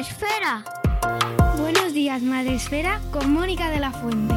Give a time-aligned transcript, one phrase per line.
[0.00, 0.64] días, Madre Esfera.
[1.58, 4.34] Buenos días, Madre Esfera, con Mónica de la Fuente.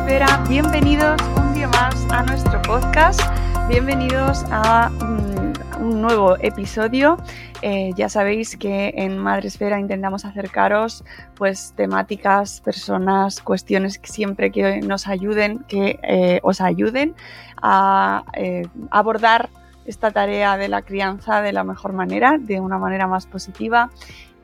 [0.00, 3.20] Esfera, bienvenidos un día más a nuestro podcast.
[3.68, 7.18] Bienvenidos a un, un nuevo episodio.
[7.60, 14.50] Eh, ya sabéis que en Madre Esfera intentamos acercaros pues temáticas, personas, cuestiones que siempre
[14.50, 17.14] que nos ayuden, que eh, os ayuden
[17.60, 19.50] a eh, abordar
[19.86, 23.90] esta tarea de la crianza de la mejor manera, de una manera más positiva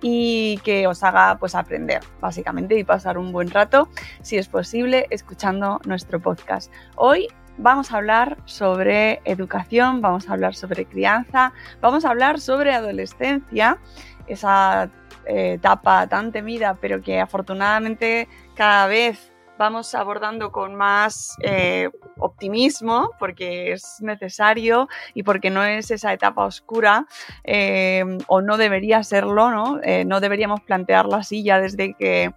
[0.00, 3.88] y que os haga pues aprender básicamente y pasar un buen rato,
[4.20, 6.72] si es posible, escuchando nuestro podcast.
[6.96, 12.74] Hoy vamos a hablar sobre educación, vamos a hablar sobre crianza, vamos a hablar sobre
[12.74, 13.78] adolescencia,
[14.26, 14.90] esa
[15.26, 23.10] eh, etapa tan temida, pero que afortunadamente cada vez vamos abordando con más eh, optimismo
[23.18, 27.06] porque es necesario y porque no es esa etapa oscura
[27.44, 29.80] eh, o no debería serlo, ¿no?
[29.82, 32.32] Eh, no deberíamos plantearla así ya desde que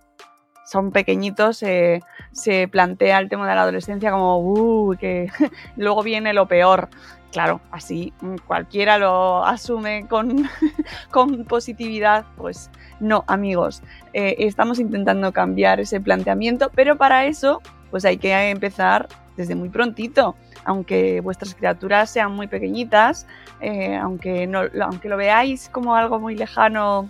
[0.66, 5.28] son pequeñitos se plantea el tema de la adolescencia como uh, que
[5.78, 6.90] luego viene lo peor.
[7.36, 8.14] Claro, así
[8.48, 10.48] cualquiera lo asume con,
[11.12, 12.70] con positividad, pues
[13.02, 19.10] no, amigos, eh, estamos intentando cambiar ese planteamiento, pero para eso pues hay que empezar
[19.36, 23.28] desde muy prontito, aunque vuestras criaturas sean muy pequeñitas,
[23.60, 27.10] eh, aunque, no, aunque lo veáis como algo muy lejano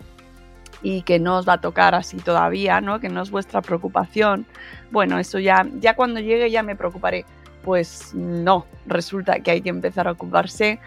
[0.82, 3.00] y que no os va a tocar así todavía, ¿no?
[3.00, 4.48] Que no es vuestra preocupación.
[4.90, 7.26] Bueno, eso ya, ya cuando llegue ya me preocuparé.
[7.66, 10.80] Pues no, resulta que hay que empezar a ocuparse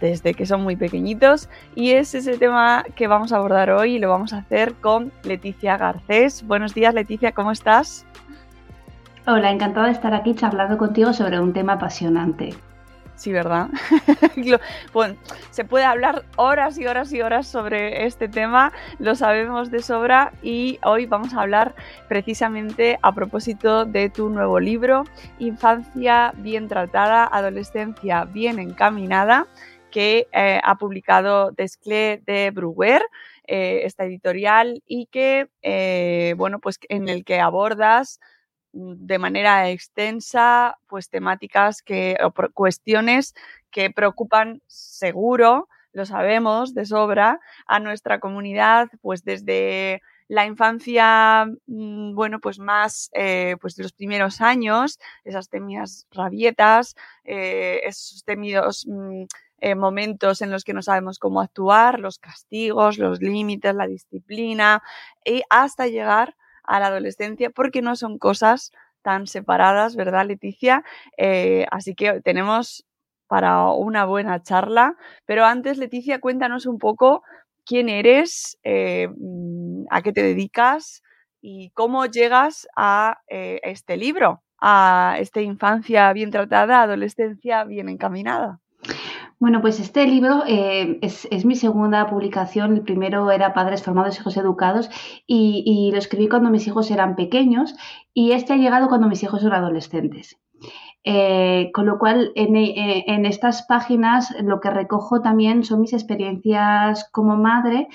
[0.00, 3.98] desde que son muy pequeñitos y es ese tema que vamos a abordar hoy y
[3.98, 6.46] lo vamos a hacer con Leticia Garcés.
[6.46, 8.06] Buenos días Leticia, ¿cómo estás?
[9.26, 12.54] Hola, encantada de estar aquí charlando contigo sobre un tema apasionante.
[13.16, 13.70] Sí, ¿verdad?
[14.92, 15.16] bueno,
[15.50, 20.34] se puede hablar horas y horas y horas sobre este tema, lo sabemos de sobra
[20.42, 21.74] y hoy vamos a hablar
[22.08, 25.04] precisamente a propósito de tu nuevo libro,
[25.38, 29.46] Infancia bien tratada, Adolescencia bien encaminada,
[29.90, 33.02] que eh, ha publicado Desclé de Bruguer,
[33.46, 38.20] eh, esta editorial, y que, eh, bueno, pues en el que abordas
[38.76, 43.34] de manera extensa, pues temáticas que, o cuestiones
[43.70, 52.14] que preocupan seguro, lo sabemos de sobra, a nuestra comunidad, pues desde la infancia, mm,
[52.14, 59.24] bueno, pues más, eh, pues los primeros años, esas temidas rabietas, eh, esos temidos mm,
[59.60, 64.82] eh, momentos en los que no sabemos cómo actuar, los castigos, los límites, la disciplina,
[65.24, 68.72] y hasta llegar a la adolescencia, porque no son cosas
[69.02, 70.84] tan separadas, ¿verdad, Leticia?
[71.16, 72.84] Eh, así que tenemos
[73.28, 74.96] para una buena charla.
[75.26, 77.22] Pero antes, Leticia, cuéntanos un poco
[77.64, 81.02] quién eres, eh, mm, a qué te dedicas
[81.40, 88.60] y cómo llegas a eh, este libro, a esta infancia bien tratada, adolescencia bien encaminada.
[89.38, 92.74] Bueno, pues este libro eh, es, es, mi segunda publicación.
[92.74, 94.88] El primero era Padres Formados, Hijos Educados
[95.26, 97.74] y, y, lo escribí cuando mis hijos eran pequeños
[98.14, 100.38] y este ha llegado cuando mis hijos son adolescentes.
[101.08, 105.92] Eh, con lo cual, en, eh, en, estas páginas lo que recojo también son mis
[105.92, 107.86] experiencias como madre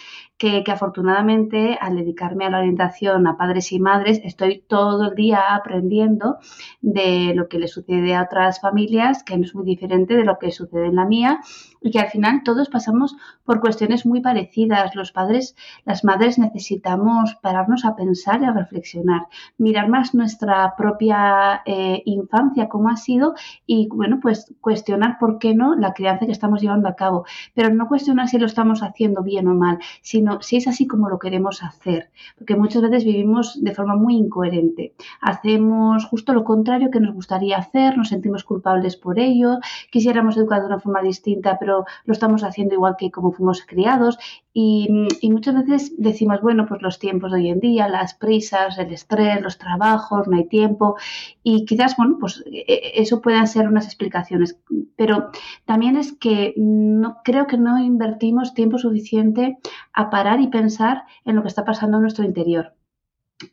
[0.42, 5.54] que, afortunadamente al dedicarme a la orientación a padres y madres estoy todo el día
[5.54, 6.40] aprendiendo
[6.82, 10.40] de lo que le sucede a otras familias, que no es muy diferente de lo
[10.40, 11.42] que sucede en la mía
[11.80, 13.16] y que al final todos pasamos
[13.46, 14.96] por cuestiones muy parecidas.
[14.96, 15.56] Los padres,
[15.86, 19.28] las madres necesitamos pararnos a pensar y a reflexionar,
[19.60, 23.36] mirar más nuestra propia eh, infancia, cómo ha sido
[23.68, 27.70] y, bueno, pues cuestionar por qué no la crianza que estamos llevando a cabo, pero
[27.72, 31.20] no cuestionar si lo estamos haciendo bien o mal, sino si es así como lo
[31.20, 34.94] queremos hacer, porque muchas veces vivimos de forma muy incoherente.
[35.22, 39.60] Hacemos justo lo contrario que nos gustaría hacer, nos sentimos culpables por ello,
[39.92, 44.18] quisiéramos educar de una forma distinta, pero lo estamos haciendo igual que como fuimos criados
[44.54, 44.90] y,
[45.24, 49.42] muchas veces decimos, bueno, pues los tiempos de hoy en día, las prisas, el estrés,
[49.42, 50.98] los trabajos, no hay tiempo
[51.42, 54.58] y quizás, bueno, pues e, e, eso puedan ser unas explicaciones,
[54.98, 55.32] pero
[55.66, 59.58] también es que no creo que no invertimos tiempo suficiente
[59.94, 62.76] a parar y pensar en lo que está pasando en nuestro interior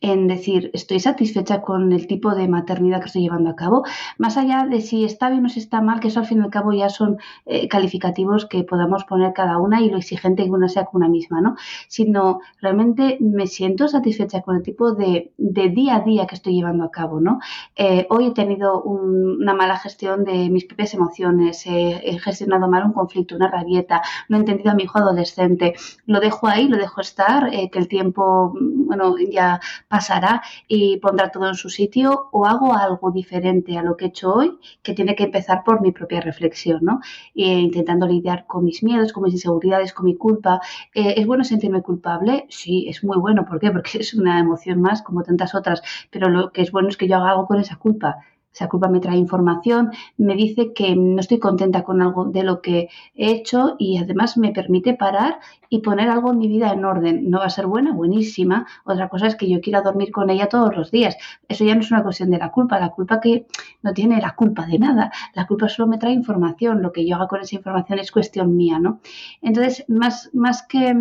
[0.01, 3.85] en decir, estoy satisfecha con el tipo de maternidad que estoy llevando a cabo,
[4.19, 6.43] más allá de si está bien o si está mal, que eso al fin y
[6.43, 10.51] al cabo ya son eh, calificativos que podamos poner cada una y lo exigente que
[10.51, 11.57] una sea con una misma, ¿no?
[11.89, 16.85] Sino realmente me siento satisfecha con el tipo de, día a día que estoy llevando
[16.85, 17.41] a cabo, ¿no?
[17.77, 22.93] Eh, hoy he tenido una mala gestión de mis propias emociones, he gestionado mal un
[22.93, 25.75] conflicto, una rabieta, no he entendido a mi hijo adolescente,
[26.07, 31.31] lo dejo ahí, lo dejo estar, eh, que el tiempo, bueno, ya pasará y pondrá
[31.31, 34.95] todo en su sitio o hago algo diferente a lo que he hecho hoy que
[34.95, 37.01] tiene que empezar por mi propia reflexión, ¿no?
[37.35, 40.61] intentando lidiar con mis miedos, con mis inseguridades, con mi culpa.
[40.95, 42.47] Eh, ¿Es bueno sentirme culpable?
[42.49, 43.45] Sí, es muy bueno.
[43.45, 43.71] ¿Por qué?
[43.79, 47.09] Porque es una emoción más como tantas otras, pero lo que es bueno es que
[47.09, 48.19] yo haga algo con esa culpa
[48.59, 52.61] esa culpa me trae información, me dice que no estoy contenta con algo de lo
[52.61, 55.39] que he hecho y además me permite parar
[55.69, 57.31] y poner algo en mi vida en orden.
[57.31, 58.67] No va a ser buena, buenísima.
[58.85, 61.17] Otra cosa es que yo quiera dormir con ella todos los días.
[61.49, 62.81] Eso ya no es una cuestión de la culpa.
[62.81, 63.47] La culpa que
[63.83, 65.13] no tiene la culpa de nada.
[65.35, 66.83] La culpa solo me trae información.
[66.83, 68.99] Lo que yo haga con esa información es cuestión mía, ¿no?
[69.41, 70.97] Entonces, más, más que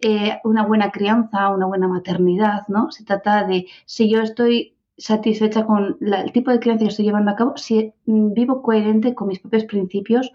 [0.00, 2.92] eh, una buena crianza, una buena maternidad, ¿no?
[2.92, 7.30] Se trata de si yo estoy satisfecha con el tipo de crianza que estoy llevando
[7.30, 10.32] a cabo si mm, vivo coherente con mis propios principios,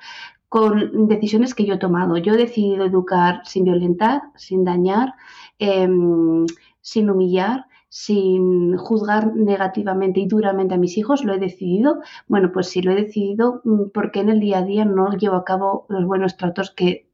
[0.49, 2.17] con decisiones que yo he tomado.
[2.17, 5.13] Yo he decidido educar sin violentar, sin dañar,
[5.59, 6.45] em,
[6.81, 11.99] sin humillar, sin juzgar negativamente y duramente a mis hijos, lo he decidido.
[12.27, 15.35] Bueno, pues si lo he decidido, mm, porque en el día a día no llevo
[15.35, 17.06] a cabo los buenos tratos que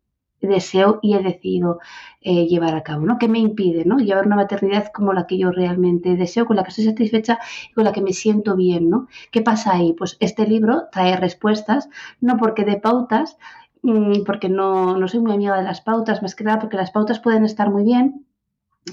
[0.47, 1.79] deseo y he decidido
[2.21, 3.17] eh, llevar a cabo, ¿no?
[3.17, 3.97] ¿Qué me impide, ¿no?
[3.97, 7.73] Llevar una maternidad como la que yo realmente deseo, con la que estoy satisfecha y
[7.73, 9.07] con la que me siento bien, ¿no?
[9.31, 9.93] ¿Qué pasa ahí?
[9.93, 11.89] Pues este libro trae respuestas,
[12.21, 13.37] no porque de pautas,
[13.81, 16.91] mm, porque no, no soy muy amiga de las pautas, más que nada porque las
[16.91, 18.25] pautas pueden estar muy bien,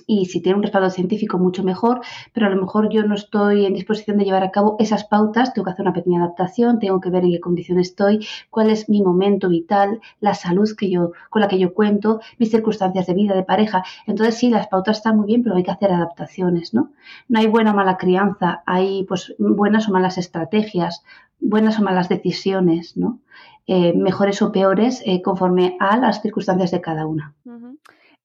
[0.07, 2.01] y si tiene un respaldo científico mucho mejor,
[2.33, 5.53] pero a lo mejor yo no estoy en disposición de llevar a cabo esas pautas,
[5.53, 8.89] tengo que hacer una pequeña adaptación, tengo que ver en qué condición estoy, cuál es
[8.89, 13.15] mi momento vital, la salud que yo, con la que yo cuento, mis circunstancias de
[13.15, 13.83] vida, de pareja.
[14.07, 16.91] Entonces sí, las pautas están muy bien, pero hay que hacer adaptaciones, ¿no?
[17.29, 21.05] No hay buena o mala crianza, hay pues buenas o malas estrategias,
[21.41, 23.19] buenas o malas decisiones, ¿no?
[23.67, 27.35] Eh, mejores o peores eh, conforme a las circunstancias de cada una.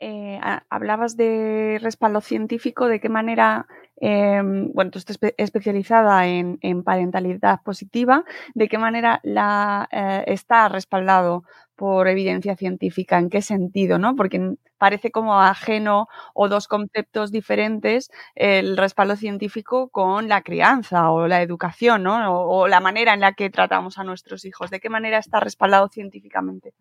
[0.02, 0.40] Eh,
[0.70, 3.66] hablabas de respaldo científico, de qué manera,
[4.02, 11.44] em, bueno, tú estás especializada en, parentalidad positiva, de qué manera la, eh, está respaldado
[11.78, 14.16] por evidencia científica, en qué sentido, ¿no?
[14.18, 21.28] Porque parece como ajeno o dos conceptos diferentes el respaldo científico con la crianza o
[21.28, 22.42] la educación, ¿no?
[22.42, 24.70] o la manera en la que tratamos a nuestros hijos.
[24.72, 26.74] ¿De qué manera está respaldado científicamente?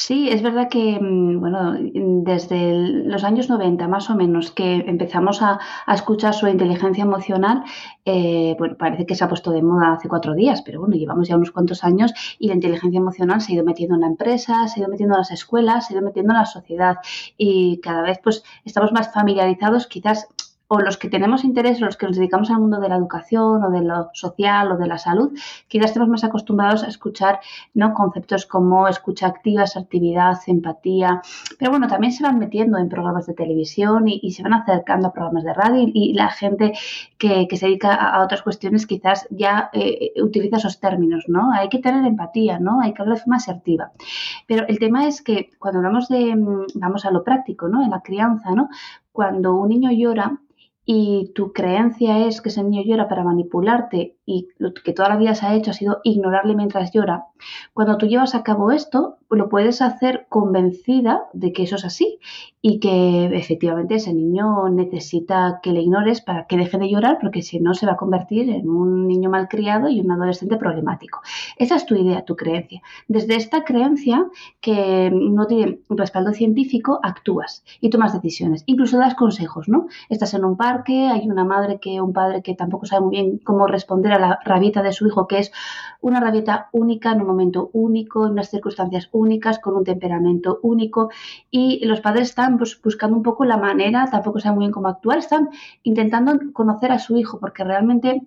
[0.00, 5.42] Sí, es verdad que, mm, bueno, desde los años 90 más o menos que empezamos
[5.42, 5.58] a,
[5.92, 7.64] escuchar sobre inteligencia emocional,
[8.04, 11.26] eh, bueno, parece que se ha puesto de moda hace cuatro días, pero bueno, llevamos
[11.26, 14.68] ya unos cuantos años y la inteligencia emocional se ha ido metiendo en la empresa,
[14.68, 16.98] se ha ido metiendo en las escuelas, se ha ido metiendo en la sociedad.
[17.36, 20.28] Y cada vez pues estamos más familiarizados quizás
[20.68, 23.70] o los que tenemos interés, los que nos dedicamos al mundo de la educación o
[23.70, 25.32] de lo social o de la salud,
[25.66, 27.40] quizás estemos más acostumbrados a escuchar
[27.72, 27.94] ¿no?
[27.94, 31.22] conceptos como escucha activa, asertividad, empatía,
[31.58, 35.12] pero bueno, también se van metiendo en programas de televisión y, se van acercando a
[35.12, 36.72] programas de radio y, la gente
[37.16, 41.50] que, se dedica a, otras cuestiones quizás ya eh, utiliza esos términos, ¿no?
[41.52, 42.80] Hay que tener empatía, ¿no?
[42.80, 43.92] Hay que hablar de forma asertiva.
[44.46, 47.82] Pero el tema es que cuando hablamos de, mm, vamos a lo práctico, ¿no?
[47.82, 48.68] En la crianza, ¿no?
[49.12, 50.38] Cuando un niño llora,
[50.90, 55.16] y tu creencia es que ese niño llora para manipularte y lo que toda la
[55.16, 57.28] vida se ha hecho ha sido ignorarle mientras llora,
[57.72, 62.18] cuando tú llevas a cabo esto, lo puedes hacer convencida de que eso es así
[62.60, 67.42] y que efectivamente ese niño necesita que le ignores para que deje de llorar porque
[67.42, 71.20] si no se va a convertir en un niño malcriado y un adolescente problemático.
[71.56, 72.82] Esa es tu idea, tu creencia.
[73.06, 74.26] Desde esta creencia
[74.60, 79.86] que no tiene respaldo científico, actúas y tomas decisiones, incluso das consejos, ¿no?
[80.08, 83.38] Estás en un parque, hay una madre que un padre que tampoco sabe muy bien
[83.38, 85.52] cómo responder a la rabieta de su hijo, que es
[86.00, 91.10] una rabieta única en un momento único, en unas circunstancias únicas, con un temperamento único
[91.50, 94.88] y los padres están pues, buscando un poco la manera, tampoco saben muy bien cómo
[94.88, 95.48] actuar, están
[95.82, 98.22] intentando conocer a su hijo porque realmente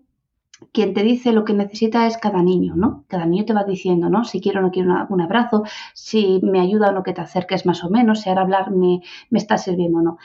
[0.72, 3.04] quien te dice lo que necesita es cada niño, ¿no?
[3.08, 4.24] Cada niño te va diciendo, ¿no?
[4.26, 7.66] Si quiero o no quiero un abrazo, si me ayuda o no que te acerques
[7.66, 10.18] más o menos, si ahora hablar me, me está sirviendo o no.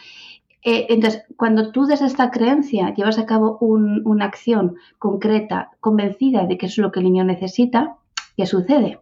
[0.68, 6.58] Eh, entonces, cuando tú desde esta creencia llevas a cabo una acción concreta, convencida de
[6.58, 7.99] que es lo que el niño necesita,
[8.37, 8.99] ¿qué sucede?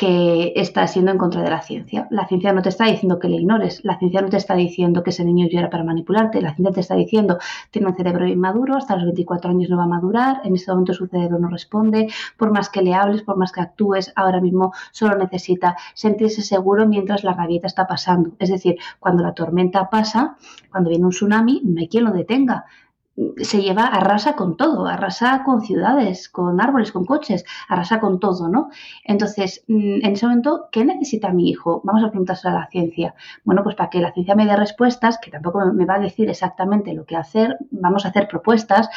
[0.00, 2.08] Que está siendo en contra de la ciencia.
[2.08, 5.02] La ciencia no te está diciendo que le ignores, la ciencia no te está diciendo
[5.02, 7.36] que ese niño llora para manipularte, la ciencia te está diciendo
[7.70, 10.94] tiene un cerebro inmaduro, hasta los 24 años no va a madurar, en ese momento
[10.94, 14.72] su cerebro no responde, por más que le hables, por más que actúes, ahora mismo
[14.90, 18.30] solo necesita sentirse seguro mientras la rabieta está pasando.
[18.38, 20.38] Es decir, cuando la tormenta pasa,
[20.70, 22.64] cuando viene un tsunami, no hay quien lo detenga
[23.38, 28.48] se lleva, arrasa con todo, arrasa con ciudades, con árboles, con coches, arrasa con todo,
[28.48, 28.70] ¿no?
[29.04, 31.82] Entonces, mm, en ese momento, ¿qué necesita mi hijo?
[31.84, 33.14] Vamos a preguntarse a la ciencia.
[33.44, 36.30] Bueno, pues para que la ciencia me dé respuestas, que tampoco me va a decir
[36.30, 38.88] exactamente lo que hacer, vamos a hacer propuestas.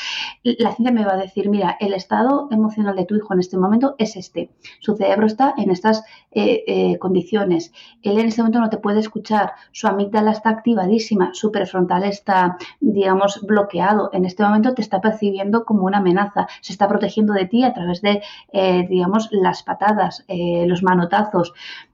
[0.44, 3.58] La ciencia me va a decir, mira, el estado emocional de tu hijo en este
[3.58, 4.52] momento es este.
[4.80, 7.74] Su cerebro está en estas eh, eh, condiciones.
[8.02, 9.54] Él en este momento no te puede escuchar.
[9.72, 15.66] Su amígdala está activadísima, su prefrontal está, digamos, bloqueado en este momento te está percibiendo
[15.66, 20.24] como una amenaza, se está protegiendo de ti a través de, eh, digamos, las patadas,
[20.28, 21.54] eh, los manotazos.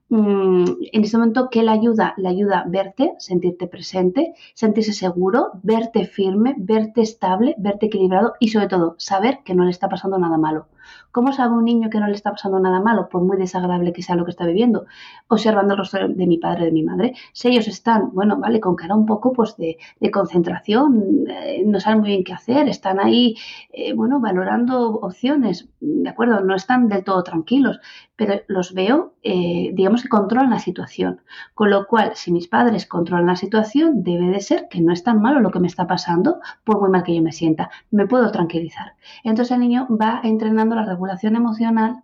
[0.09, 2.15] Mm, en este momento, ¿qué le ayuda?
[2.17, 8.67] Le ayuda verte, sentirte presente, sentirse seguro, verte firme, verte estable, verte equilibrado y sobre
[8.67, 10.67] todo saber que no le está pasando nada malo.
[11.11, 14.03] ¿Cómo sabe un niño que no le está pasando nada malo, por muy desagradable que
[14.03, 14.85] sea lo que está viviendo?
[15.27, 17.13] Observando el rostro de mi padre, de mi madre.
[17.33, 19.77] Si ellos están, bueno, vale, con cara un poco pues de,
[20.11, 23.35] concentración, eh, no saben muy bien qué hacer, están ahí,
[23.71, 26.41] eh, bueno, valorando opciones, ¿de acuerdo?
[26.41, 27.79] No están del todo tranquilos,
[28.15, 31.21] pero los veo, eh, digamos que controlan la situación.
[31.53, 35.03] Con lo cual, si mis padres controlan la situación, debe de ser que no es
[35.03, 37.69] tan malo lo que me está pasando, por muy mal que yo me sienta.
[37.91, 38.93] Me puedo tranquilizar.
[39.23, 42.03] Entonces el niño va entrenando la regulación emocional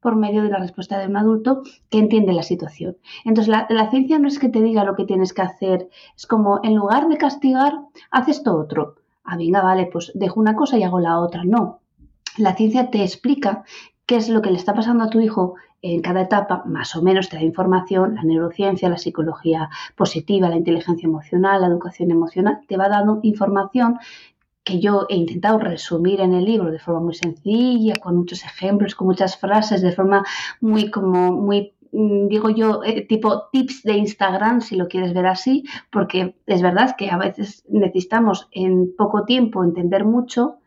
[0.00, 2.96] por medio de la respuesta de un adulto que entiende la situación.
[3.24, 6.60] Entonces, la, ciencia no es que te diga lo que tienes que hacer, es como
[6.64, 8.96] en lugar de castigar, haces esto otro.
[9.24, 11.44] Ah, venga, vale, pues dejo una cosa y hago la otra.
[11.44, 11.80] No.
[12.36, 13.62] La ciencia te explica
[14.04, 17.02] qué es lo que le está pasando a tu hijo en cada etapa, más o
[17.02, 22.60] menos te da información, la neurociencia, la psicología positiva, la inteligencia emocional, la educación emocional,
[22.68, 23.98] te va dando información
[24.64, 28.94] que yo he intentado resumir en el libro de forma muy sencilla, con muchos ejemplos,
[28.94, 30.24] con muchas frases, de forma
[30.60, 35.26] muy como muy mm, digo yo, eh, tipo tips de Instagram, si lo quieres ver
[35.26, 40.58] así, porque es verdad que a veces necesitamos en poco tiempo entender mucho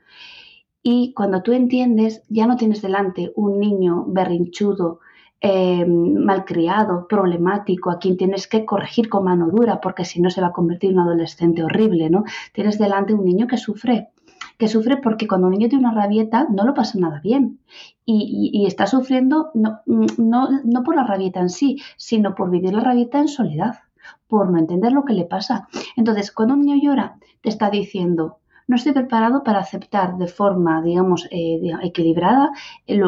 [0.88, 5.00] y cuando tú entiendes, ya no tienes delante un niño berrinchudo
[5.42, 10.42] eh, malcriado, problemático, a quien tienes que corregir con mano dura, porque si no se
[10.42, 12.24] va a convertir en un adolescente horrible, ¿no?
[12.54, 14.10] Tienes delante un niño que sufre,
[14.58, 17.60] que sufre porque cuando un niño tiene una rabieta no lo pasa nada bien
[18.06, 22.82] y, está sufriendo no, no, no por la rabieta en sí, sino por vivir la
[22.82, 23.80] rabieta en soledad,
[24.28, 25.68] por no entender lo que le pasa.
[25.96, 30.82] Entonces, cuando un niño llora, te está diciendo, no estoy preparado para aceptar de forma,
[30.82, 32.52] digamos, eh, equilibrada
[32.88, 33.04] el,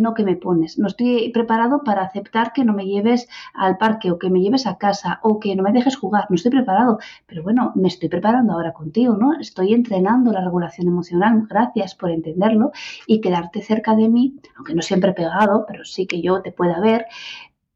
[0.00, 0.78] no que me pones.
[0.78, 4.66] No estoy preparado para aceptar que no me lleves al parque o que me lleves
[4.66, 6.26] a casa o que no me dejes jugar.
[6.28, 6.98] No estoy preparado.
[7.26, 9.38] Pero bueno, me estoy preparando ahora contigo, ¿no?
[9.40, 11.46] Estoy entrenando la regulación emocional.
[11.48, 12.70] Gracias por entenderlo
[13.06, 16.80] y quedarte cerca de mí, aunque no siempre pegado, pero sí que yo te pueda
[16.80, 17.06] ver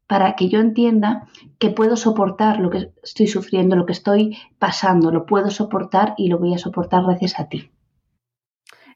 [0.07, 1.27] para que yo entienda
[1.59, 6.29] que puedo soportar lo que estoy sufriendo, lo que estoy pasando, lo puedo soportar y
[6.29, 7.69] lo voy a soportar gracias a ti.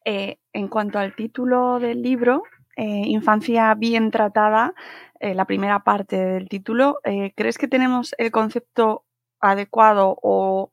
[0.05, 2.43] Eh, en cuanto al título del libro,
[2.75, 4.73] eh, Infancia bien tratada,
[5.19, 6.99] eh, la primera parte del título,
[7.35, 9.05] ¿crees que tenemos el concepto
[9.39, 10.71] adecuado o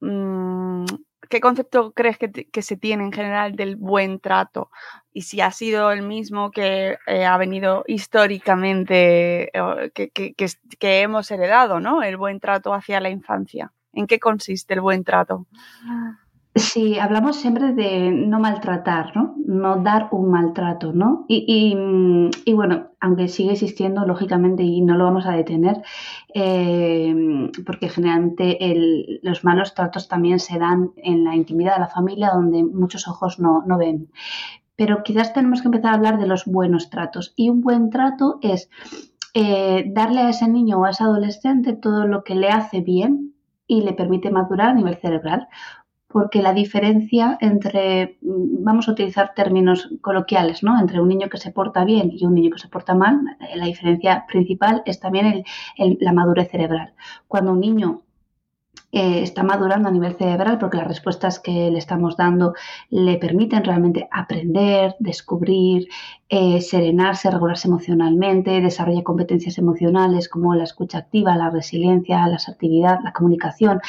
[0.00, 0.84] mm,
[1.28, 4.70] ¿qué concepto crees que, se tiene en general del buen trato?
[5.12, 9.50] Y si ha sido el mismo que eh, ha venido históricamente,
[9.94, 12.02] que, que, hemos heredado, ¿no?
[12.02, 13.72] El buen trato hacia la infancia.
[13.92, 15.46] ¿En qué consiste el buen trato?
[16.54, 19.34] Sí, hablamos siempre de no maltratar, ¿no?
[19.44, 21.24] no dar un maltrato, ¿no?
[21.28, 21.74] Y,
[22.54, 25.82] bueno, aunque sigue existiendo, lógicamente, y no lo vamos a detener,
[26.34, 28.58] eh, porque generalmente
[29.22, 33.38] los malos tratos también se dan en la intimidad de la familia, donde muchos ojos
[33.38, 34.10] no, no ven.
[34.76, 37.32] Pero quizás tenemos que empezar a hablar de los buenos tratos.
[37.36, 38.68] Y un buen trato es
[39.34, 43.34] eh, darle a ese niño o a ese adolescente todo lo que le hace bien
[43.66, 45.48] y le permite madurar a nivel cerebral.
[46.14, 50.78] Porque la diferencia entre, vamos a utilizar términos coloquiales, ¿no?
[50.78, 53.20] Entre un niño que se porta bien y un niño que se porta mal,
[53.56, 55.42] la diferencia principal es también
[55.76, 56.94] la madurez cerebral.
[57.26, 58.03] Cuando un niño
[58.94, 62.54] eh, está madurando a nivel cerebral porque las respuestas que le estamos dando
[62.90, 65.88] le permiten realmente aprender, descubrir,
[66.28, 73.00] eh, serenarse, regularse emocionalmente, desarrolla competencias emocionales como la escucha activa, la resiliencia, la asertividad,
[73.02, 73.80] la comunicación.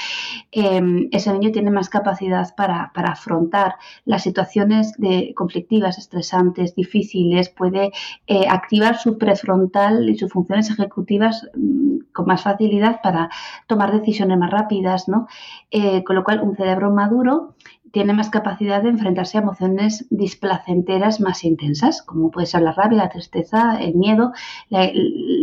[0.52, 7.92] Em, ese niño tiene más capacidad para, afrontar las situaciones de, conflictivas, estresantes, difíciles, puede
[8.28, 13.30] eh, activar su prefrontal y sus funciones ejecutivas mm, con más facilidad para
[13.68, 15.28] tomar decisiones más rápidas, ¿no?
[15.70, 17.56] Eh, con lo cual, un cerebro maduro
[17.92, 22.98] tiene más capacidad de enfrentarse a emociones displacenteras más intensas, como puede ser la rabia,
[22.98, 24.34] la tristeza, el miedo,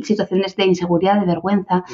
[0.03, 1.85] situaciones de inseguridad, de vergüenza.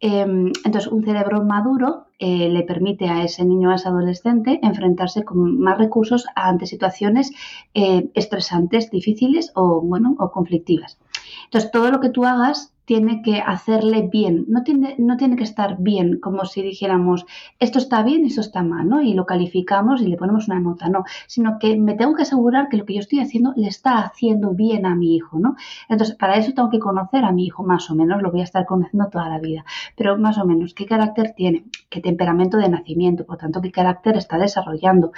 [0.00, 4.60] Em, entonces, un cerebro maduro eh, le permite a ese niño o a ese adolescente
[4.62, 7.32] enfrentarse con más recursos ante situaciones
[7.72, 10.98] eh, estresantes, difíciles o, bueno, o conflictivas.
[11.44, 15.44] Entonces, todo lo que tú hagas tiene que hacerle bien, no tiene, no tiene que
[15.44, 17.24] estar bien, como si dijéramos,
[17.58, 19.00] esto está bien, eso está mal, ¿no?
[19.00, 22.68] Y lo calificamos y le ponemos una nota, no, sino que me tengo que asegurar
[22.68, 25.56] que lo que yo estoy haciendo le está haciendo bien a mi hijo, ¿no?
[25.88, 28.44] Entonces, para eso tengo que conocer a mi hijo más o menos, lo voy a
[28.44, 29.64] estar conociendo toda la vida,
[29.96, 31.64] pero más o menos, ¿qué carácter tiene?
[31.88, 33.24] ¿Qué temperamento de nacimiento?
[33.24, 35.12] Por tanto, ¿qué carácter está desarrollando?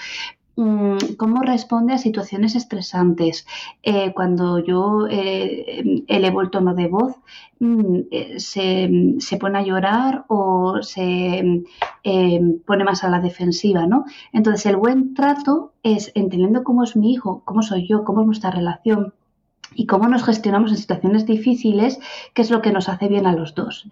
[0.56, 3.46] Mm, cómo responde a situaciones estresantes.
[3.82, 7.16] Eh, cuando yo eh, elevo el tono de voz,
[7.58, 11.64] mm, eh, se, pone a llorar o se
[12.66, 14.04] pone más a la defensiva, ¿no?
[14.32, 18.26] Entonces, el buen trato es entendiendo cómo es mi hijo, cómo soy yo, cómo es
[18.26, 19.14] nuestra relación
[19.74, 21.98] y cómo nos gestionamos en situaciones difíciles,
[22.32, 23.88] qué es lo que nos hace bien a los dos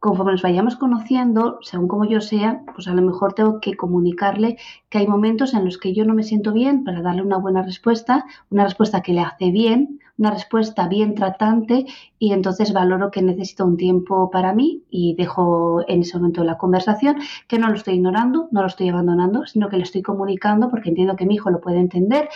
[0.00, 4.56] conforme nos vayamos conociendo, según como yo sea, pues a lo mejor tengo que comunicarle
[4.88, 7.62] que hay momentos en los que yo no me siento bien para darle una buena
[7.62, 11.86] respuesta, una respuesta que le hace bien, una respuesta bien tratante
[12.18, 16.58] y entonces valoro que necesito un tiempo para mí y dejo en ese momento la
[16.58, 20.70] conversación, que no lo estoy ignorando, no lo estoy abandonando, sino que le estoy comunicando
[20.70, 22.28] porque entiendo que mi hijo lo puede entender.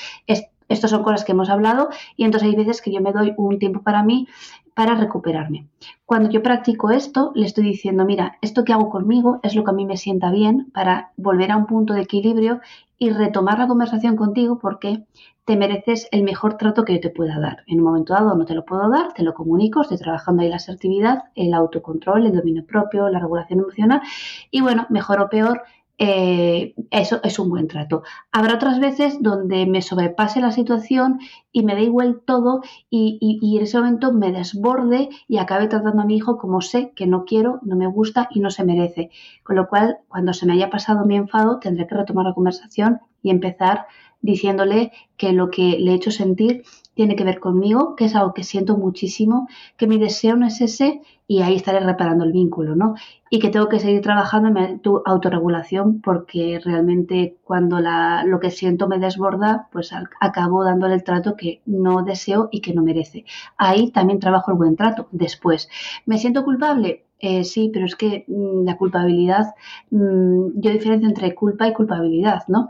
[0.68, 3.58] Estas son cosas que hemos hablado y entonces hay veces que yo me doy un
[3.58, 4.26] tiempo para mí
[4.74, 5.68] para recuperarme.
[6.06, 9.70] Cuando yo practico esto, le estoy diciendo, mira, esto que hago conmigo es lo que
[9.70, 12.60] a mí me sienta bien para volver a un punto de equilibrio
[12.98, 15.04] y retomar la conversación contigo porque
[15.44, 17.64] te mereces el mejor trato que yo te pueda dar.
[17.66, 20.48] En un momento dado no te lo puedo dar, te lo comunico, estoy trabajando ahí
[20.48, 24.02] la asertividad, el autocontrol, el dominio propio, la regulación emocional
[24.50, 25.62] y bueno, mejor o peor,
[26.04, 28.02] eh, eso es un buen trato.
[28.32, 31.20] Habrá otras veces donde me sobrepase la situación
[31.52, 36.04] y me da igual todo y, en ese momento me desborde y acabe tratando a
[36.04, 39.10] mi hijo como sé que no quiero, no me gusta y no se merece.
[39.44, 42.98] Con lo cual, cuando se me haya pasado mi enfado, tendré que retomar la conversación
[43.22, 43.86] y empezar
[44.22, 48.34] diciéndole que lo que le he hecho sentir tiene que ver conmigo, que es algo
[48.34, 52.76] que siento muchísimo, que mi deseo no es ese y ahí estaré reparando el vínculo,
[52.76, 52.94] ¿no?
[53.30, 58.50] Y que tengo que seguir trabajando en tu autorregulación porque realmente cuando la, lo que
[58.50, 63.24] siento me desborda, pues acabo dándole el trato que no deseo y que no merece.
[63.56, 65.68] Ahí también trabajo el buen trato después.
[66.04, 67.06] ¿Me siento culpable?
[67.18, 69.54] Eh, sí, pero es que mm, la culpabilidad,
[69.90, 72.68] mm, yo diferencio entre culpa y culpabilidad, ¿no?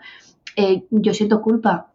[0.56, 1.91] Eh, yo siento culpa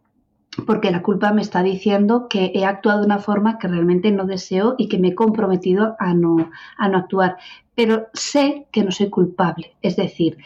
[0.65, 4.26] porque la culpa me está diciendo que he actuado de una forma que realmente no
[4.26, 7.38] deseo y que me he comprometido a no, a no actuar.
[7.76, 10.38] Pero sé que no soy culpable, es decir,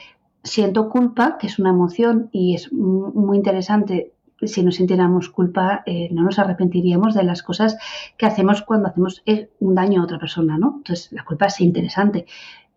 [0.44, 4.14] siento culpa, que es una emoción y es muy interesante.
[4.42, 7.78] Si no sintiéramos culpa, eh, no nos arrepentiríamos de las cosas
[8.18, 10.78] que hacemos cuando hacemos eh, un daño a otra persona, ¿no?
[10.78, 12.26] Entonces, la culpa es interesante.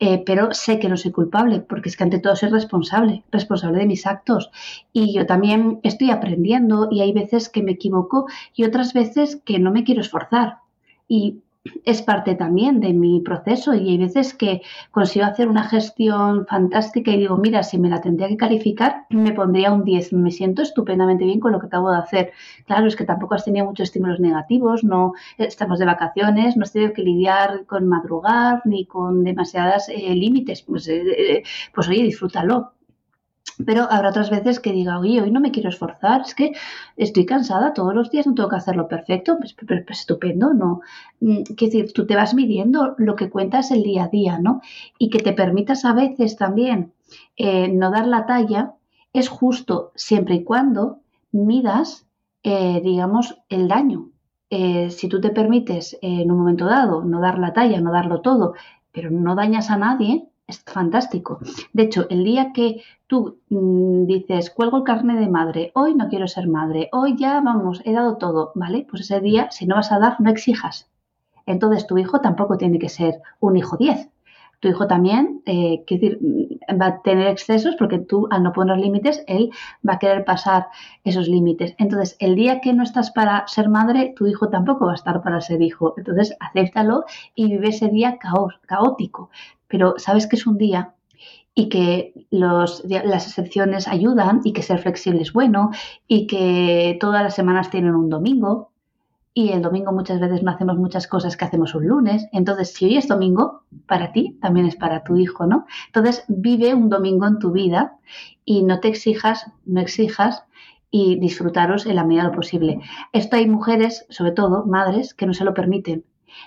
[0.00, 3.78] Eh, pero sé que no soy culpable, porque es que ante todo soy responsable, responsable
[3.78, 4.50] de mis actos.
[4.92, 9.58] Y yo también estoy aprendiendo y hay veces que me equivoco y otras veces que
[9.58, 10.58] no me quiero esforzar.
[11.06, 11.43] Y
[11.84, 17.10] es parte también de mi proceso y hay veces que consigo hacer una gestión fantástica
[17.10, 20.62] y digo, mira, si me la tendría que calificar, me pondría un 10, me siento
[20.62, 22.32] estupendamente bien con lo que acabo de hacer.
[22.66, 26.72] Claro, es que tampoco has tenido muchos estímulos negativos, no estamos de vacaciones, no has
[26.72, 31.42] tenido que lidiar con madrugar ni con demasiadas eh, límites, pues, eh, eh,
[31.74, 32.72] pues oye, disfrútalo.
[33.64, 36.52] Pero habrá otras veces que diga, oye, hoy no me quiero esforzar, es que
[36.96, 40.80] estoy cansada todos los días, no tengo que hacerlo perfecto, pues, pues, pues estupendo, ¿no?
[41.20, 44.60] Mm, quiero decir, tú te vas midiendo lo que cuentas el día a día, ¿no?
[44.98, 46.92] Y que te permitas a veces también
[47.36, 48.74] eh, no dar la talla,
[49.12, 51.00] es justo siempre y cuando
[51.32, 52.06] midas,
[52.42, 54.10] eh, digamos, el daño.
[54.50, 58.20] Eh, si tú te permites en un momento dado no dar la talla, no darlo
[58.20, 58.54] todo,
[58.92, 61.38] pero no dañas a nadie, es fantástico.
[61.72, 66.08] De hecho, el día que tú mm, dices, cuelgo el carnet de madre, hoy no
[66.08, 68.86] quiero ser madre, hoy ya, vamos, he dado todo, ¿vale?
[68.88, 70.90] Pues ese día, si no vas a dar, no exijas.
[71.46, 74.10] Entonces tu hijo tampoco tiene que ser un hijo 10.
[74.60, 78.78] Tu hijo también, eh, decir, mm, va a tener excesos porque tú al no poner
[78.78, 79.50] límites, él
[79.86, 80.68] va a querer pasar
[81.04, 81.74] esos límites.
[81.78, 85.22] Entonces, el día que no estás para ser madre, tu hijo tampoco va a estar
[85.22, 85.94] para ser hijo.
[85.98, 87.04] Entonces, acéptalo
[87.34, 88.18] y vive ese día
[88.66, 89.30] caótico
[89.74, 90.94] pero sabes que es un día
[91.52, 95.72] y que las excepciones ayudan y que ser flexible es bueno
[96.06, 98.70] y que todas las semanas tienen un domingo
[99.34, 102.28] y el domingo muchas veces no hacemos muchas cosas que hacemos un lunes.
[102.30, 105.66] Entonces, si hoy es domingo, para ti también es para tu hijo, ¿no?
[105.86, 107.98] Entonces, vive un domingo en tu vida
[108.44, 110.44] y no te exijas, no exijas
[110.88, 112.78] y disfrutaros en la medida de lo posible.
[113.12, 116.04] Esto hay mujeres, sobre todo madres, que no se lo permiten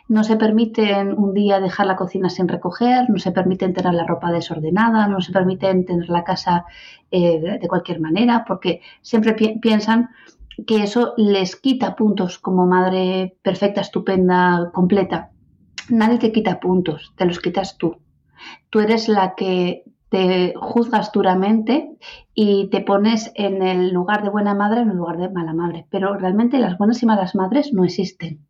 [0.08, 4.06] no se permiten un día dejar la cocina sin recoger, no se permiten tener la
[4.06, 6.66] ropa desordenada, no se permiten tener la casa
[7.12, 10.10] eh, de cualquier manera, porque siempre piensan
[10.66, 15.32] que eso les quita puntos como madre perfecta, estupenda, completa.
[15.90, 17.98] Nadie te quita puntos, te los quitas tú.
[18.70, 21.98] Tú eres la que te juzgas duramente
[22.34, 25.86] y te pones en el lugar de buena madre en el lugar de mala madre.
[25.90, 28.48] Pero realmente las buenas y malas madres no existen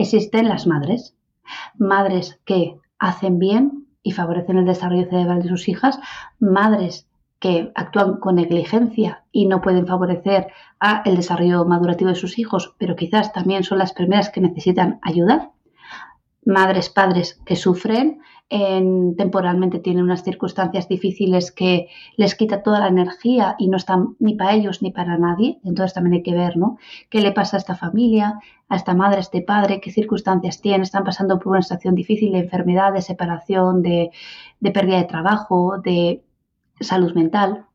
[0.00, 1.16] existen las madres.
[1.78, 5.98] Madres que hacen bien y favorecen el desarrollo cerebral de sus hijas,
[6.38, 7.08] madres
[7.38, 10.48] que actúan con negligencia y no pueden favorecer
[11.04, 15.50] el desarrollo madurativo de sus hijos, pero quizás también son las primeras que necesitan ayuda.
[16.44, 23.54] Madres, padres que sufren temporalmente tienen unas circunstancias difíciles que les quita toda la energía
[23.58, 25.60] y no están ni para ellos ni para nadie.
[25.64, 26.76] Entonces también hay que ver, ¿no?
[27.10, 29.80] ¿Qué le pasa a esta familia, a esta madre, a este padre?
[29.80, 30.82] ¿Qué circunstancias tienen?
[30.82, 34.10] ¿Están pasando por una situación difícil de enfermedad, de separación, de,
[34.58, 36.24] de pérdida de trabajo, de
[36.80, 37.66] salud mental?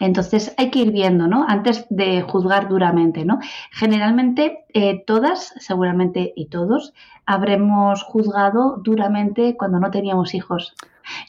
[0.00, 1.44] Entonces hay que ir viendo, ¿no?
[1.48, 3.38] Antes de juzgar duramente, ¿no?
[3.70, 6.94] Generalmente eh, todas, seguramente y todos,
[7.26, 10.74] habremos juzgado duramente cuando no teníamos hijos.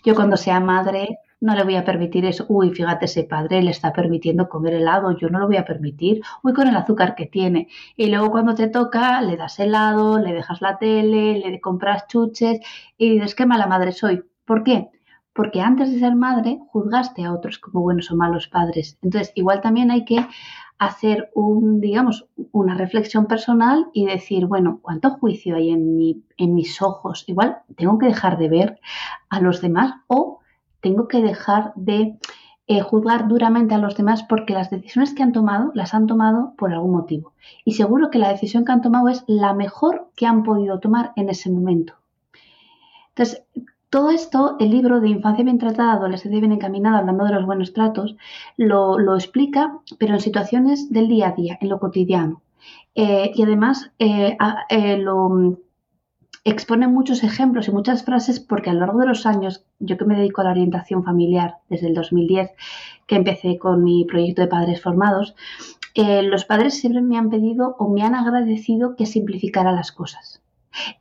[0.04, 2.45] Yo cuando sea madre no le voy a permitir eso.
[2.47, 6.21] Uy, fíjate, ese padre le está permitiendo comer helado, yo no lo voy a permitir.
[6.43, 7.67] Uy, con el azúcar que tiene.
[7.95, 12.60] Y luego cuando te toca, le das helado, le dejas la tele, le compras chuches
[12.97, 14.23] y dices, qué mala madre soy.
[14.45, 14.89] ¿Por qué?
[15.36, 18.98] Porque antes de ser madre juzgaste a otros como buenos o malos padres.
[19.02, 20.26] Entonces, igual también hay que
[20.78, 26.82] hacer un, digamos, una reflexión personal y decir, bueno, ¿cuánto juicio hay en, en mis
[26.82, 27.26] ojos?
[27.28, 28.80] Igual tengo que dejar de ver
[29.30, 30.39] a los demás o
[30.80, 32.17] tengo que dejar de
[32.67, 36.54] eh, juzgar duramente a los demás porque las decisiones que han tomado las han tomado
[36.58, 37.34] por algún motivo.
[37.65, 41.12] Y seguro que la decisión que han tomado es la mejor que han podido tomar
[41.17, 41.95] en ese momento.
[43.10, 43.45] Entonces,
[43.95, 47.71] todo esto, el libro de Infancia bien tratada, Adolescencia bien encaminada, hablando de los buenos
[47.71, 48.17] tratos,
[48.58, 52.41] lo, explica, pero en situaciones del día a día, en lo cotidiano.
[52.93, 54.36] Eh, y además eh,
[54.67, 55.62] eh, lo
[56.43, 60.03] expone muchos ejemplos y muchas frases porque a lo largo de los años, yo que
[60.03, 62.51] me dedico a la orientación familiar desde el 2010,
[63.08, 65.36] que empecé con mi proyecto de padres formados,
[65.95, 70.41] los padres siempre me han pedido o me han agradecido que simplificara las cosas.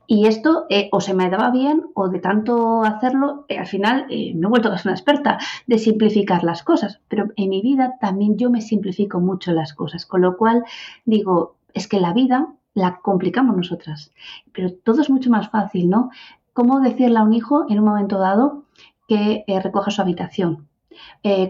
[0.07, 4.05] Y esto eh, o se me daba bien o de tanto hacerlo, eh, al final
[4.09, 7.01] eh, me he vuelto casi una experta de simplificar las cosas.
[7.07, 10.63] Pero en mi vida también yo me simplifico mucho las cosas, con lo cual
[11.05, 14.11] digo, es que la vida la complicamos nosotras,
[14.51, 16.09] pero todo es mucho más fácil, ¿no?
[16.53, 18.63] ¿Cómo decirle a un hijo en un momento dado
[19.07, 20.67] que recoja su habitación?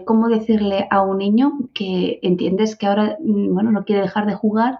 [0.04, 4.34] ¿Cómo decirle a un niño que entiendes que ahora, mm, bueno, no quiere dejar de
[4.34, 4.78] jugar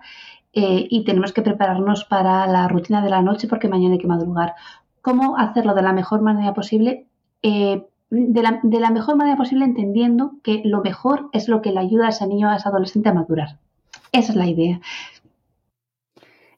[0.58, 4.06] eh, y tenemos que prepararnos para la rutina de la noche porque mañana hay que
[4.06, 4.54] madrugar.
[5.02, 7.04] ¿Cómo hacerlo de la mejor manera posible?
[7.42, 12.06] Eh, de, la, mejor manera posible entendiendo que lo mejor es lo que le ayuda
[12.06, 13.58] a ese niño, a ese adolescente a madurar.
[14.12, 14.80] Esa es la idea.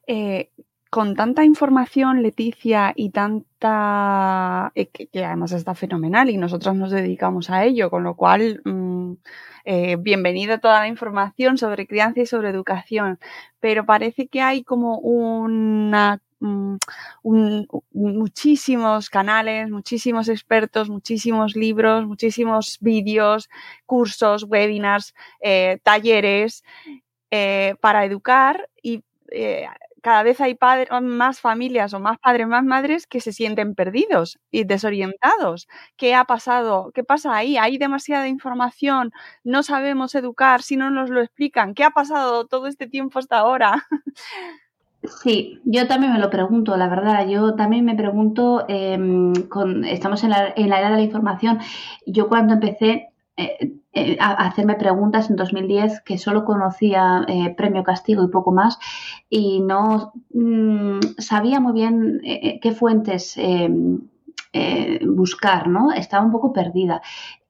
[0.07, 0.49] Eh,
[0.89, 3.09] con tanta información, Leticia, y
[3.59, 4.71] tanta...
[4.73, 8.61] que, además está fenomenal y nosotros nos dedicamos a ello, con lo cual...
[8.65, 9.13] Mm,
[9.65, 13.19] eh, bienvenida toda la información sobre crianza y sobre educación,
[13.59, 16.77] pero parece que hay como una mm,
[17.91, 23.49] muchísimos canales, muchísimos expertos, muchísimos libros, muchísimos vídeos,
[23.85, 26.63] cursos, webinars, eh, talleres
[27.31, 29.67] eh, para educar y eh,
[30.01, 30.57] cada vez hay
[31.01, 35.67] más familias o más padres, más madres que se sienten perdidos y desorientados.
[35.97, 36.91] ¿Qué ha pasado?
[36.93, 37.57] ¿Qué pasa ahí?
[37.57, 39.11] Hay demasiada información,
[39.43, 41.73] no sabemos educar si no nos lo explican.
[41.73, 43.87] ¿Qué ha pasado todo este tiempo hasta ahora?
[45.23, 47.25] Sí, yo también me lo pregunto, la verdad.
[47.27, 49.33] Yo también me pregunto, em,
[49.85, 51.59] estamos en la, en la era de la información.
[52.05, 53.09] Yo cuando empecé
[53.39, 58.77] eh, eh, hacerme preguntas en 2010 que solo conocía eh, premio castigo y poco más
[59.29, 63.39] y no mm, sabía muy bien qué fuentes
[65.05, 65.91] buscar, ¿no?
[65.93, 67.01] Estaba un poco perdida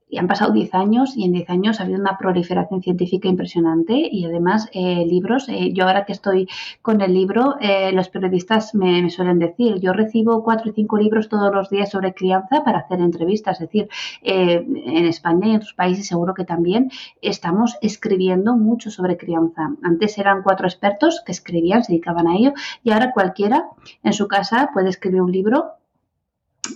[0.09, 3.93] y han pasado 10 años y en 10 años ha habido una proliferación científica impresionante
[4.11, 6.47] y además eh, libros, eh, yo ahora que estoy
[6.81, 11.29] con el libro, eh, los periodistas me, suelen decir, yo recibo 4 o 5 libros
[11.29, 13.89] todos los días sobre crianza para hacer entrevistas, es decir,
[14.23, 16.89] en España y en otros países seguro que también
[17.21, 19.69] estamos escribiendo mucho sobre crianza.
[19.83, 23.65] Antes eran cuatro expertos que escribían, se dedicaban a ello y ahora cualquiera
[24.03, 25.78] en su casa puede escribir un libro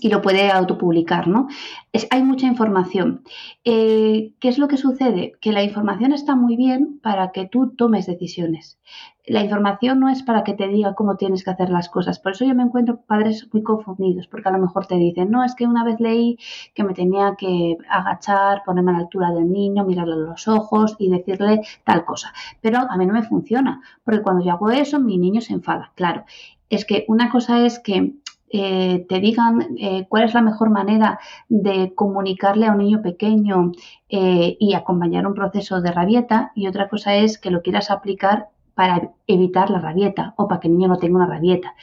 [0.01, 1.47] y lo puede autopublicar, ¿no?
[1.91, 3.23] Es, hay mucha información.
[3.63, 5.33] Eh, ¿Qué es lo que sucede?
[5.41, 8.79] Que la información está muy bien para que tú tomes decisiones.
[9.25, 12.19] La información no es para que te diga cómo tienes que hacer las cosas.
[12.19, 15.45] Por eso yo me encuentro padres muy confundidos, porque a lo mejor te dicen, no,
[15.45, 16.37] es que una vez leí
[16.75, 20.95] que me tenía que agachar, ponerme a la altura del niño, mirarle a los ojos
[20.99, 22.33] y decirle tal cosa.
[22.59, 25.93] Pero a mí no me funciona, porque cuando yo hago eso, mi niño se enfada.
[25.95, 26.25] Claro,
[26.69, 28.15] es que una cosa es que
[28.55, 33.71] eh, te digan eh, cuál es la mejor manera de comunicarle a un niño pequeño
[34.09, 38.49] eh, y acompañar un proceso de rabieta y otra cosa es que lo quieras aplicar
[38.75, 41.73] para evitar la rabieta o para que el niño no tenga una rabieta.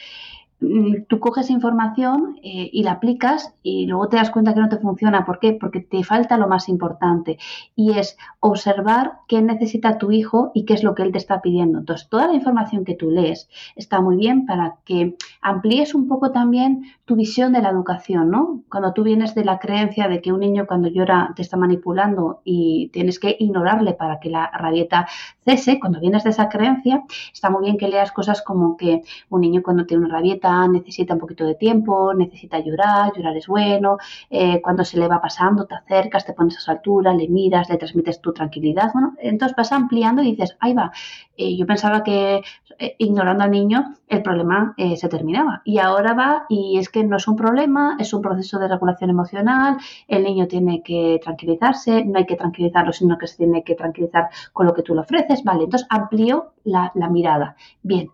[0.61, 4.69] Mm, tú coges información eh, y la aplicas y luego te das cuenta que no
[4.69, 5.25] te funciona.
[5.25, 5.53] ¿Por qué?
[5.53, 7.39] Porque te falta lo más importante
[7.75, 11.41] y es observar qué necesita tu hijo y qué es lo que él te está
[11.41, 11.79] pidiendo.
[11.79, 16.31] Entonces, toda la información que tú lees está muy bien para que amplíes un poco
[16.31, 18.61] también tu visión de la educación, ¿no?
[18.69, 22.41] Cuando tú vienes de la creencia de que un niño cuando llora te está manipulando
[22.43, 25.07] y tienes que ignorarle para que la rabieta
[25.43, 29.41] cese, cuando vienes de esa creencia, está muy bien que leas cosas como que un
[29.41, 33.97] niño cuando tiene una rabieta necesita un poquito de tiempo, necesita llorar, llorar es bueno,
[34.29, 37.69] eh, cuando se le va pasando, te acercas, te pones a su altura, le miras,
[37.69, 40.91] le transmites tu tranquilidad, bueno, entonces vas ampliando y dices, ahí va,
[41.37, 42.41] eh, yo pensaba que
[42.79, 47.17] eh, ignorando al niño el problema se terminaba y ahora va y es que no
[47.17, 52.17] es un problema, es un proceso de regulación emocional, el niño tiene que tranquilizarse, no
[52.19, 55.43] hay que tranquilizarlo, sino que se tiene que tranquilizar con lo que tú le ofreces,
[55.43, 57.55] vale, entonces amplío la, la mirada.
[57.83, 58.09] Bien,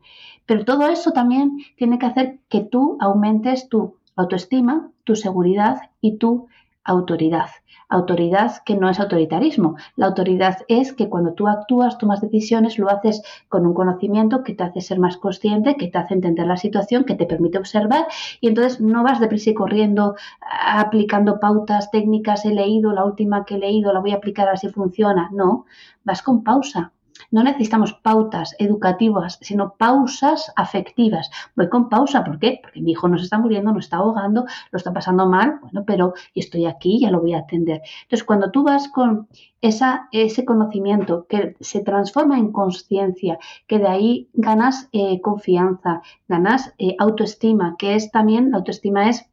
[0.47, 6.17] pero todo eso también tiene que hacer que tú aumentes tu autoestima, tu seguridad y
[6.17, 6.47] tu
[6.83, 7.49] autoridad.
[7.89, 9.75] Autoridad que no es autoritarismo.
[9.95, 14.53] La autoridad es que cuando tú actúas, tomas decisiones, lo haces con un conocimiento que
[14.53, 18.07] te hace ser más consciente, que te hace entender la situación, que te permite observar
[18.41, 23.55] y entonces no vas deprisa y corriendo aplicando pautas técnicas, he leído la última que
[23.55, 25.29] he leído, la voy a aplicar así funciona.
[25.31, 25.65] No,
[26.03, 26.91] vas con pausa,
[27.31, 31.29] no necesitamos pautas educativas, sino pausas afectivas.
[31.55, 32.59] Voy con pausa, ¿por qué?
[32.61, 36.13] Porque mi hijo no está muriendo, no está ahogando, lo está pasando mal, bueno, pero
[36.35, 37.81] estoy aquí, ya lo voy a atender.
[38.03, 39.27] Entonces, cuando tú vas con
[39.61, 46.73] esa, ese conocimiento que se transforma en conciencia, que de ahí ganas eh, confianza, ganas
[46.77, 49.29] eh, autoestima, que es también, la autoestima es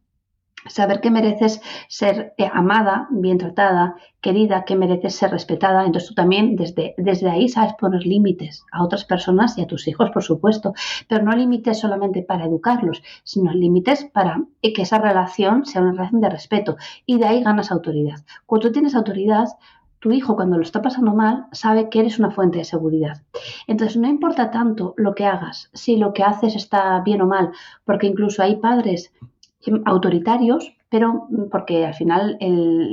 [0.67, 5.85] saber que mereces ser eh, amada, bien tratada, querida, que mereces ser respetada.
[5.85, 9.87] Entonces tú también desde, desde ahí sabes poner límites a otras personas y a tus
[9.89, 10.73] hijos, por supuesto,
[11.09, 16.21] pero no límites solamente para educarlos, sino límites para que esa relación sea una relación
[16.21, 18.21] de respeto y de ahí ganas autoridad.
[18.47, 19.49] Cuando tú tienes autoridad,
[20.05, 23.23] tu hijo cuando lo está pasando mal sabe que eres una fuente de seguridad.
[23.67, 27.53] Entonces no importa tanto lo que hagas, si lo que haces está bien o mal,
[27.87, 29.15] porque incluso hay padres
[29.85, 32.39] autoritarios, pero porque al final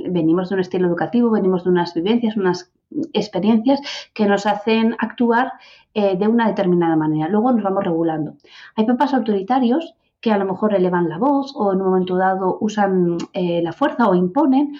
[0.09, 2.71] venimos de un estilo educativo, venimos de unas vivencias, unas
[3.13, 3.81] experiencias
[4.13, 5.53] que nos hacen actuar
[5.93, 7.27] eh, de una determinada manera.
[7.27, 8.35] Luego nos vamos regulando.
[8.75, 12.57] Hay papás autoritarios que a lo mejor elevan la voz o en un momento dado
[12.61, 14.73] usan eh, la fuerza o imponen,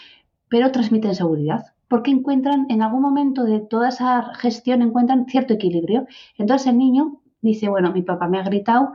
[0.49, 6.07] pero transmiten seguridad porque encuentran en algún momento de toda esa gestión encuentran cierto equilibrio.
[6.37, 8.93] Entonces el niño dice, bueno, mi papá me ha gritado,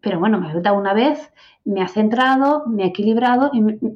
[0.00, 1.32] pero bueno, me ha gritado una vez,
[1.64, 3.50] me ha centrado, me ha equilibrado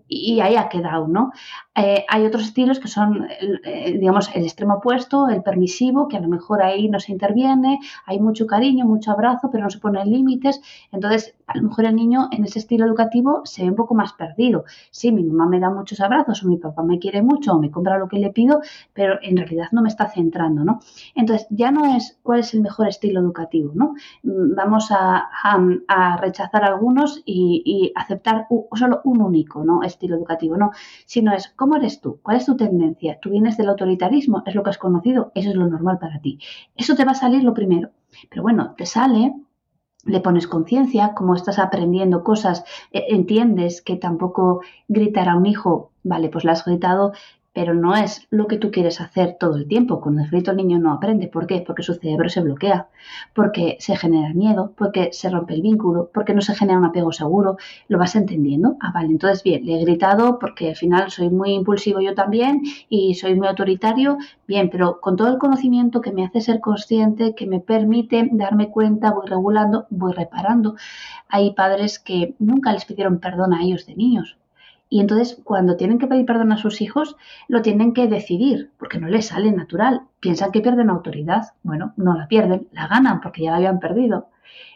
[0.09, 1.33] y, ahí ha quedado, ¿no?
[1.75, 3.27] Eh, hay otros estilos que son,
[3.65, 7.81] eh, digamos, el extremo opuesto, el permisivo, que a lo mejor ahí no se interviene,
[8.07, 10.61] hay mucho cariño, mucho abrazo, pero no se ponen límites.
[10.93, 14.13] Entonces, a lo mejor el niño en ese estilo educativo se ve un poco más
[14.13, 14.65] perdido.
[14.91, 17.71] Sí, mi mamá me da muchos abrazos, o mi papá me quiere mucho, o me
[17.71, 18.61] compra lo que le pido,
[18.93, 20.81] pero en realidad no me está centrando, ¿no?
[21.15, 23.95] Entonces, ya no es cuál es el mejor estilo educativo, ¿no?
[24.23, 29.83] Mm, vamos a rechazar algunos y y, aceptar solo un único ¿no?
[29.83, 30.71] estilo educativo, no,
[31.05, 34.63] sino es cómo eres tú, cuál es tu tendencia, tú vienes del autoritarismo, es lo
[34.63, 36.39] que has conocido, eso es lo normal para ti.
[36.77, 37.91] Eso te va a salir lo primero,
[38.31, 39.35] pero bueno, te sale,
[40.05, 45.91] le pones conciencia, como estás aprendiendo cosas, e, entiendes que tampoco gritar a un hijo,
[46.03, 47.13] vale, pues le has gritado,
[47.57, 49.99] pero no es lo que tú quieres hacer todo el tiempo.
[49.99, 51.27] Con el grito el niño no aprende.
[51.27, 51.65] ¿Por qué?
[51.67, 52.89] Porque su cerebro se bloquea,
[53.35, 57.13] porque se genera miedo, porque se rompe el vínculo, porque no se genera un apego
[57.13, 57.57] seguro.
[57.89, 58.77] ¿Lo vas entendiendo?
[58.83, 62.61] Ah, vale, entonces bien, le he gritado porque al final soy muy impulsivo yo también
[62.91, 64.19] y soy muy autoritario.
[64.47, 68.69] Bien, pero con todo el conocimiento que me hace ser consciente, que me permite darme
[68.69, 70.77] cuenta, voy regulando, voy reparando.
[71.31, 74.37] Hay padres que nunca les pidieron perdón a ellos de niños
[74.89, 77.17] y entonces, cuando tienen que pedir perdón a sus hijos,
[77.49, 80.03] lo tienen que decidir, porque no les sale natural.
[80.21, 81.55] Piensan que pierden autoridad.
[81.65, 84.29] Bueno, no la pierden, la ganan porque ya la habían perdido.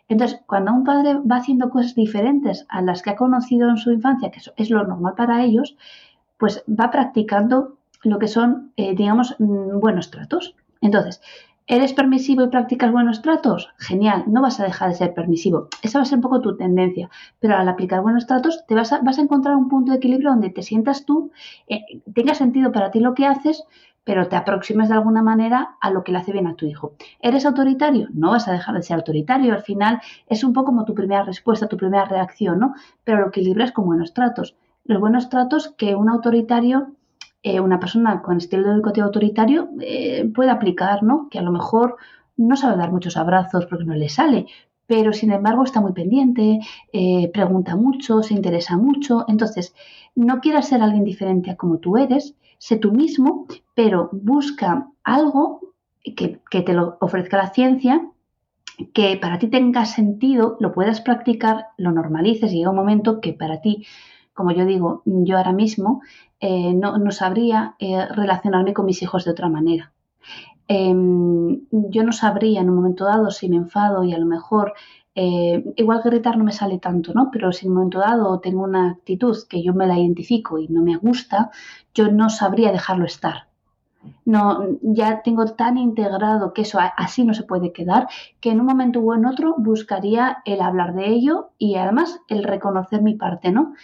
[0.08, 3.92] Entonces, cuando un padre va haciendo cosas diferentes a las que ha conocido en su
[3.92, 5.76] infancia, que es lo normal para ellos,
[6.36, 10.56] pues va practicando lo que son, eh, digamos, mm, buenos tratos.
[10.80, 11.22] Entonces,
[11.72, 13.72] ¿Eres permisivo y practicas buenos tratos?
[13.78, 15.68] Genial, no vas a dejar de ser permisivo.
[15.83, 17.09] Esa va a ser un poco tu tendencia.
[17.38, 20.30] Pero al aplicar buenos tratos te vas a, vas a encontrar un punto de equilibrio
[20.30, 21.30] donde te sientas tú,
[21.68, 23.62] eh, tenga sentido para ti lo que haces,
[24.02, 26.94] pero te aproximes de alguna manera a lo que le hace bien a tu hijo.
[27.20, 28.09] ¿Eres autoritario?
[28.14, 29.54] No vas a dejar de ser autoritario.
[29.54, 32.74] Al final es un poco como tu primera respuesta, tu primera reacción, ¿no?
[33.04, 34.56] Pero lo equilibras con buenos tratos.
[34.83, 36.96] Los buenos tratos que un autoritario
[37.42, 41.29] eh, una persona con estilo educativo autoritario eh, puede aplicar, ¿no?
[41.31, 41.96] Que a lo mejor
[42.37, 44.46] no sabe dar muchos abrazos porque no le sale,
[44.87, 46.61] pero sin embargo está muy pendiente,
[46.92, 49.24] eh, pregunta mucho, se interesa mucho.
[49.29, 49.74] Entonces,
[50.14, 55.61] no quieras ser alguien diferente a como tú eres, sé tú mismo, pero busca algo
[56.03, 58.11] que, que te lo ofrezca la ciencia
[58.92, 63.33] que para ti tenga sentido, lo puedas practicar, lo normalices y llega un momento que
[63.33, 63.87] para ti
[64.40, 66.00] como yo digo, yo ahora mismo
[66.40, 69.92] eh, no, sabría eh, relacionarme con mis hijos de otra manera.
[70.66, 74.72] Em, yo no sabría en un momento dado si me enfado y a lo mejor
[75.14, 77.29] eh, igual gritar no me sale tanto, ¿no?
[77.31, 80.68] Pero si en un momento dado tengo una actitud que yo me la identifico y
[80.68, 81.50] no me gusta,
[81.92, 83.48] yo no sabría dejarlo estar.
[84.24, 88.09] No, ya tengo tan integrado que eso así no se puede quedar,
[88.40, 92.44] que en un momento u en otro buscaría el hablar de ello y además el
[92.44, 93.74] reconocer mi parte, ¿no?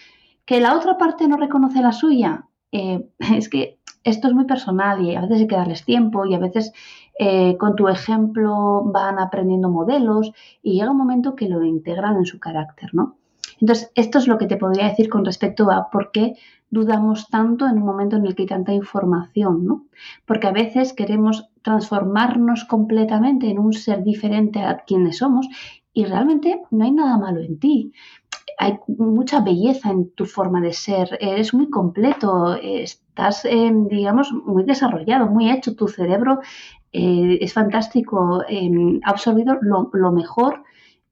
[0.46, 3.06] Que la otra parte no reconoce la suya, eh,
[3.36, 6.38] es que esto es muy personal y a veces hay que darles tiempo y a
[6.38, 6.72] veces
[7.18, 10.32] eh, con tu ejemplo van aprendiendo modelos
[10.62, 13.16] y llega un momento que lo integran en su carácter, ¿no?
[13.60, 16.34] Entonces, esto es lo que te podría decir con respecto a por qué
[16.70, 19.86] dudamos tanto en un momento en el que hay tanta información, ¿no?
[20.24, 25.48] Porque a veces queremos transformarnos completamente en un ser diferente a quienes somos
[25.92, 27.92] y realmente no hay nada malo en ti
[28.58, 34.64] hay mucha belleza en tu forma de ser, eres muy completo, estás, eh, digamos, muy
[34.64, 36.40] desarrollado, muy hecho, tu cerebro
[36.92, 38.70] eh, es fantástico, eh,
[39.04, 40.62] ha absorbido lo, mejor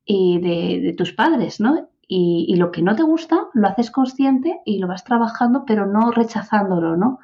[0.06, 1.88] de, tus padres, ¿no?
[2.06, 5.86] Y, y, lo que no te gusta lo haces consciente y lo vas trabajando, pero
[5.86, 7.18] no rechazándolo, ¿no?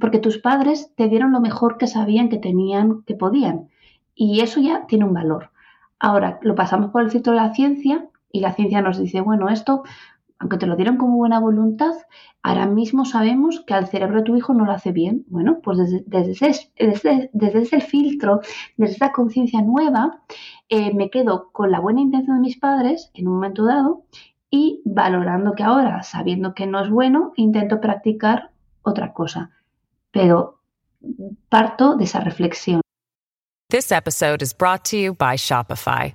[0.00, 3.68] Porque tus padres te dieron lo mejor que sabían que tenían, que podían.
[4.14, 5.50] Y eso ya tiene un valor.
[5.98, 9.48] Ahora, lo pasamos por el filtro de la ciencia y la ciencia nos dice, bueno,
[9.48, 9.82] esto,
[10.38, 11.92] aunque te lo dieron como buena voluntad,
[12.42, 15.24] ahora mismo sabemos que al cerebro de tu hijo no lo hace bien.
[15.28, 18.40] Bueno, pues desde, desde, desde, ese filtro,
[18.76, 20.22] desde esa conciencia nueva,
[20.68, 24.04] eh, me quedo con la buena intención de mis padres en un momento dado
[24.50, 28.50] y valorando que ahora, sabiendo que no es bueno, intento practicar
[28.82, 29.50] otra cosa.
[30.10, 30.60] Pero
[31.48, 32.80] parto de esa reflexión.
[33.68, 36.14] This episode is brought to you by Shopify.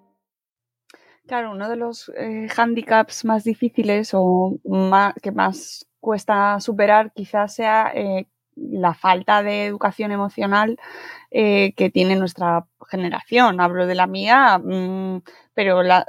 [1.31, 4.59] Claro, uno de los eh, handicaps más difíciles o
[5.23, 8.27] que más cuesta superar quizás sea eh,
[8.57, 10.77] la falta de educación emocional
[11.29, 13.61] eh, que tiene nuestra generación.
[13.61, 15.21] Hablo de la mía, mm,
[15.53, 16.05] pero la,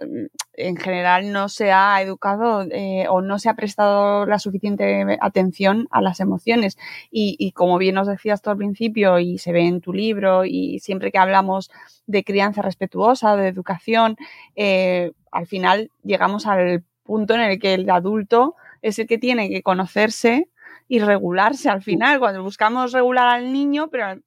[0.54, 5.88] en general no se ha educado eh, o no se ha prestado la suficiente atención
[5.90, 6.76] a las emociones.
[7.10, 10.78] Y, como bien nos decías tú al principio y se ve en tu libro y
[10.80, 11.70] siempre que hablamos
[12.06, 14.16] de crianza respetuosa, de educación,
[14.56, 19.48] eh, al final llegamos al punto en el que el adulto es el que tiene
[19.48, 20.48] que conocerse
[20.88, 24.22] y regularse al final, cuando buscamos regular al niño, pero al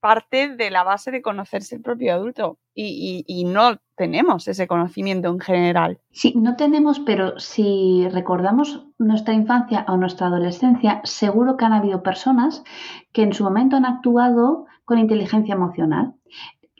[0.00, 5.40] parte de la base de conocerse el propio adulto y, no tenemos ese conocimiento en
[5.40, 5.98] general.
[6.10, 12.02] Sí, no tenemos, pero si recordamos nuestra infancia o nuestra adolescencia, seguro que han habido
[12.02, 12.64] personas
[13.12, 16.14] que en su momento han actuado con inteligencia emocional.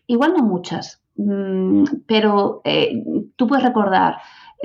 [0.06, 3.04] Igual no muchas, mmm, pero eh,
[3.36, 4.16] tú puedes recordar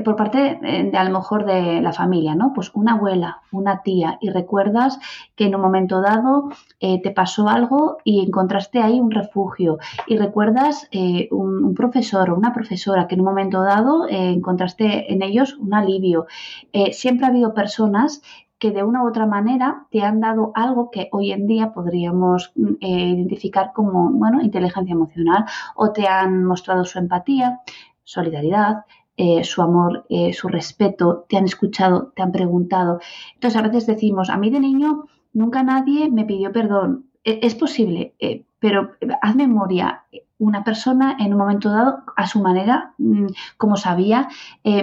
[0.04, 2.52] por parte de, de, a lo mejor de la familia, ¿no?
[2.54, 5.00] Pues una abuela, una tía, y recuerdas
[5.36, 9.78] que en un momento dado eh, te pasó algo y encontraste ahí un refugio,
[10.08, 15.14] y recuerdas eh, un, profesor o una profesora que en un momento dado eh, encontraste
[15.14, 16.26] en ellos un alivio.
[16.74, 18.22] Eh, siempre ha habido personas
[18.60, 22.54] que de una u otra manera te han dado algo que hoy en día podríamos
[22.80, 27.62] eh, identificar como, bueno, inteligencia emocional, o te han mostrado su empatía,
[28.04, 28.86] solidaridad,
[29.18, 33.00] eh, su amor, eh, su respeto, te han escuchado, te han preguntado.
[33.36, 37.06] Entonces a veces decimos, a mí de niño nunca nadie me pidió perdón.
[37.24, 38.92] E es posible, eh, pero
[39.22, 40.04] haz memoria.
[40.38, 44.28] Una persona en un momento dado, a su manera, mm, como sabía,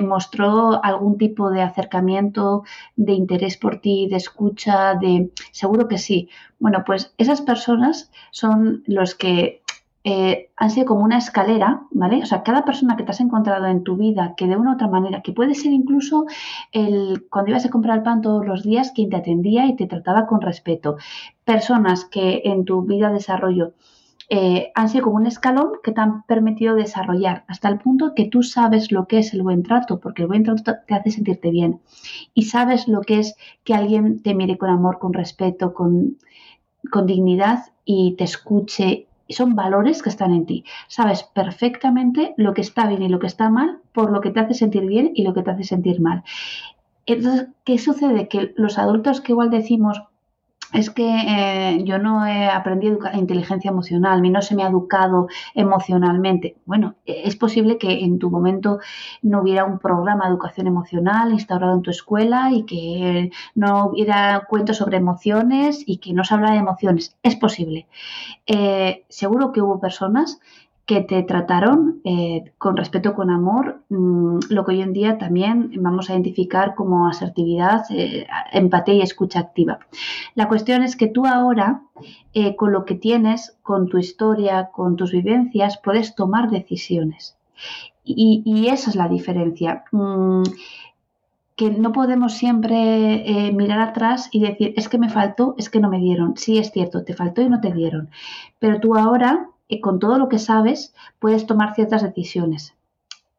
[0.02, 2.64] mostró algún tipo de acercamiento,
[2.96, 5.30] de interés por ti, de escucha, de...
[5.52, 6.30] Seguro que sí.
[6.58, 9.61] Bueno, pues esas personas son los que
[10.04, 12.22] eh, han sido como una escalera, ¿vale?
[12.22, 14.74] O sea, cada persona que te has encontrado en tu vida, que de una u
[14.74, 16.26] otra manera, que puede ser incluso
[16.72, 19.86] el, cuando ibas a comprar el pan todos los días, quien te atendía y te
[19.86, 20.96] trataba con respeto.
[21.44, 23.74] Personas que en tu vida de desarrollo
[24.28, 28.28] eh, han sido como un escalón que te han permitido desarrollar hasta el punto que
[28.28, 31.50] tú sabes lo que es el buen trato, porque el buen trato te hace sentirte
[31.50, 31.80] bien.
[32.34, 36.16] Y sabes lo que es que alguien te mire con amor, con respeto, con,
[36.90, 40.64] con dignidad y te escuche son valores que están en ti.
[40.88, 44.40] Sabes perfectamente lo que está bien y lo que está mal por lo que te
[44.40, 46.22] hace sentir bien y lo que te hace sentir mal.
[47.06, 48.28] Entonces, ¿qué sucede?
[48.28, 50.02] Que los adultos que igual decimos,
[50.72, 56.56] es que eh, yo no he aprendido inteligencia emocional, no se me ha educado emocionalmente.
[56.64, 58.78] Bueno, es posible que en tu momento
[59.22, 64.46] no hubiera un programa de educación emocional instaurado en tu escuela y que no hubiera
[64.48, 67.16] cuentos sobre emociones y que no se habla de emociones.
[67.22, 67.86] Es posible.
[68.46, 70.40] Eh, seguro que hubo personas
[70.86, 75.70] que te trataron eh, con respeto, con amor, mmm, lo que hoy en día también
[75.76, 79.78] vamos a identificar como asertividad, eh, empatía y escucha activa.
[80.34, 81.82] La cuestión es que tú ahora,
[82.34, 87.36] eh, con lo que tienes, con tu historia, con tus vivencias, puedes tomar decisiones.
[88.04, 89.84] Y, y esa es la diferencia.
[89.92, 90.42] Mm,
[91.54, 95.90] que no podemos siempre mirar atrás y decir, es que me faltó, es que no
[95.90, 96.36] me dieron.
[96.36, 98.08] Sí, es cierto, te faltó y no te dieron.
[98.58, 102.74] Pero tú ahora con todo lo que sabes puedes tomar ciertas decisiones.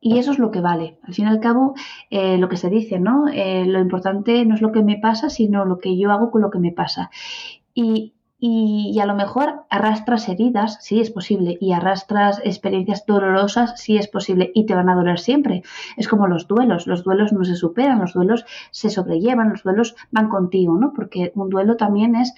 [0.06, 0.98] Y eso es lo que vale.
[1.04, 1.76] Al fin y al cabo,
[2.10, 3.30] eh, lo que se dice, ¿no?
[3.30, 6.42] Eh, lo importante no es lo que me pasa, sino lo que yo hago con
[6.42, 7.10] lo que me pasa.
[7.74, 13.80] Y, y, y, a lo mejor arrastras heridas, sí es posible, y arrastras experiencias dolorosas,
[13.80, 15.64] sí es posible, y te van a doler siempre.
[15.96, 19.96] Es como los duelos, los duelos no se superan, los duelos se sobrellevan, los duelos
[20.12, 20.92] van contigo, ¿no?
[20.92, 22.34] Porque un duelo también es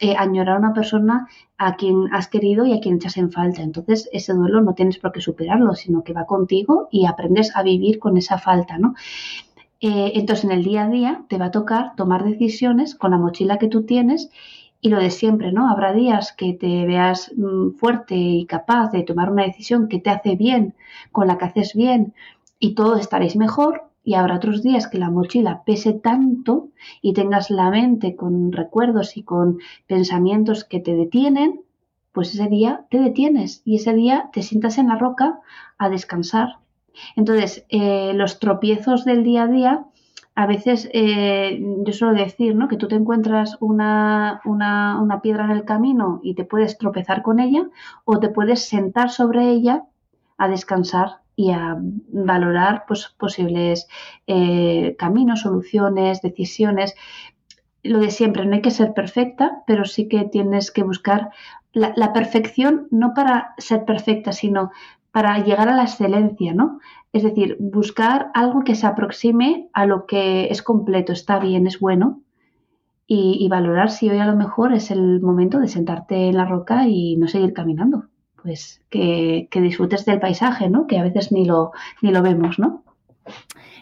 [0.00, 1.28] eh, añorar a una persona
[1.58, 3.62] a quien has querido y a quien echas en falta.
[3.62, 7.62] Entonces, ese duelo no tienes por qué superarlo, sino que va contigo y aprendes a
[7.62, 8.94] vivir con esa falta, ¿no?
[9.80, 13.18] Eh, entonces, en el día a día te va a tocar tomar decisiones con la
[13.18, 14.30] mochila que tú tienes
[14.80, 15.70] y lo de siempre, ¿no?
[15.70, 20.10] Habrá días que te veas mmm, fuerte y capaz de tomar una decisión que te
[20.10, 20.74] hace bien,
[21.12, 22.14] con la que haces bien
[22.58, 26.68] y todos estaréis mejor y habrá otros días que la mochila pese tanto
[27.02, 31.62] y tengas la mente con recuerdos y con pensamientos que te detienen,
[32.12, 35.40] pues ese día te detienes y ese día te sientas en la roca
[35.76, 36.60] a descansar.
[37.16, 39.86] Entonces, eh, los tropiezos del día a día,
[40.36, 42.68] a veces eh, yo suelo decir, ¿no?
[42.68, 47.22] Que tú te encuentras una, una, una, piedra en el camino y te puedes tropezar
[47.22, 47.68] con ella
[48.04, 49.82] o te puedes sentar sobre ella
[50.38, 53.86] a descansar y a valorar pues, posibles
[54.26, 56.94] eh, caminos, soluciones, decisiones.
[57.82, 61.30] Lo de siempre, no hay que ser perfecta, pero sí que tienes que buscar
[61.72, 64.70] la, perfección, no para ser perfecta, sino
[65.12, 66.80] para llegar a la excelencia, ¿no?
[67.12, 71.78] Es decir, buscar algo que se aproxime a lo que es completo, está bien, es
[71.78, 72.22] bueno,
[73.06, 76.44] y, y, valorar si hoy a lo mejor es el momento de sentarte en la
[76.44, 78.08] roca y no seguir caminando
[78.46, 80.86] pues que, disfrutes del paisaje, ¿no?
[80.86, 82.84] Que a veces ni lo, ni lo vemos, ¿no?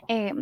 [0.09, 0.33] Eh,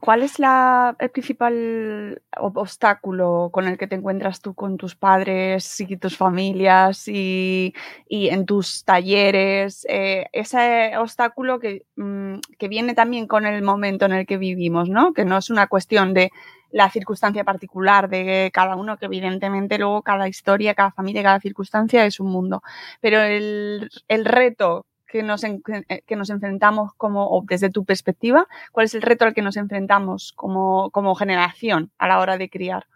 [0.00, 5.80] ¿Cuál es la, el principal obstáculo con el que te encuentras tú con tus padres
[5.80, 7.74] y tus familias y,
[8.08, 9.86] en tus talleres?
[9.88, 14.88] Eh, ese obstáculo que, mm, que, viene también con el momento en el que vivimos,
[14.88, 15.12] ¿no?
[15.12, 16.30] Que no es una cuestión de
[16.70, 22.04] la circunstancia particular de cada uno, que evidentemente luego cada historia, cada familia, cada circunstancia
[22.04, 22.62] es un mundo.
[23.00, 28.94] Pero el, el reto que nos, que nos enfrentamos como, desde tu perspectiva, cuál es
[28.94, 32.86] el reto al que nos enfrentamos como, como generación a la hora de criar?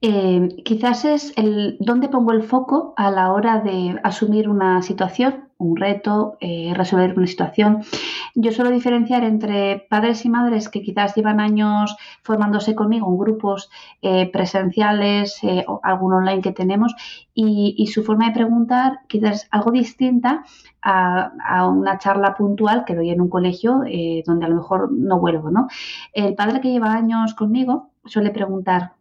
[0.00, 5.48] Eh, quizás es el dónde pongo el foco a la hora de asumir una situación,
[5.66, 7.82] un reto, eh, resolver una situación.
[8.34, 13.70] Yo suelo diferenciar entre padres y madres que quizás llevan años formándose conmigo en grupos
[14.02, 16.94] eh, presenciales o algún online que tenemos
[17.34, 20.44] y, su forma de preguntar quizás es algo distinta
[20.82, 23.82] a, a, una charla puntual que doy en un colegio
[24.26, 25.50] donde a lo mejor no vuelvo.
[25.50, 25.68] ¿no?
[26.12, 28.92] El padre que lleva años conmigo suele preguntar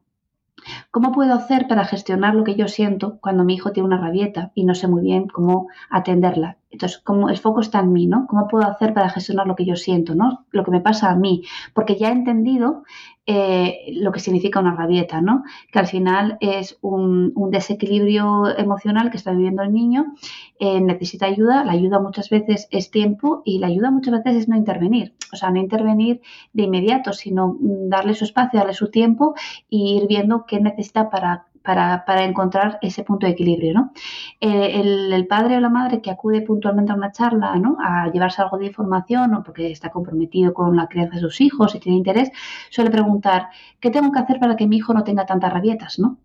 [0.91, 4.51] ¿Cómo puedo hacer para gestionar lo que yo siento cuando mi hijo tiene una rabieta
[4.55, 6.57] y no sé muy bien cómo atenderla?
[6.73, 8.25] Entonces, como el foco está en mí, ¿no?
[8.27, 10.45] ¿Cómo puedo hacer para gestionar lo que yo siento, ¿no?
[10.49, 11.43] Lo que me pasa a mí.
[11.75, 12.83] Porque ya he entendido
[13.27, 15.43] eh, lo que significa una rabieta, ¿no?
[15.71, 20.15] Que al final es un, desequilibrio emocional que está viviendo el niño,
[20.59, 24.49] eh, necesita ayuda, la ayuda muchas veces es tiempo y la ayuda muchas veces es
[24.49, 25.13] no intervenir.
[25.31, 26.21] O sea, no intervenir
[26.53, 29.35] de inmediato, sino darle su espacio, darle su tiempo
[29.69, 33.73] y ir viendo qué necesita para para, para encontrar ese punto de equilibrio.
[33.73, 33.91] ¿no?
[34.39, 37.77] Eh, el, padre o la madre que acude puntualmente a una charla ¿no?
[37.79, 41.73] a llevarse algo de información o porque está comprometido con la crianza de sus hijos
[41.73, 42.31] y tiene interés,
[42.69, 43.49] suele preguntar,
[43.79, 45.97] ¿qué tengo que hacer para que mi hijo no tenga tantas rabietas?
[45.99, 46.17] ¿no?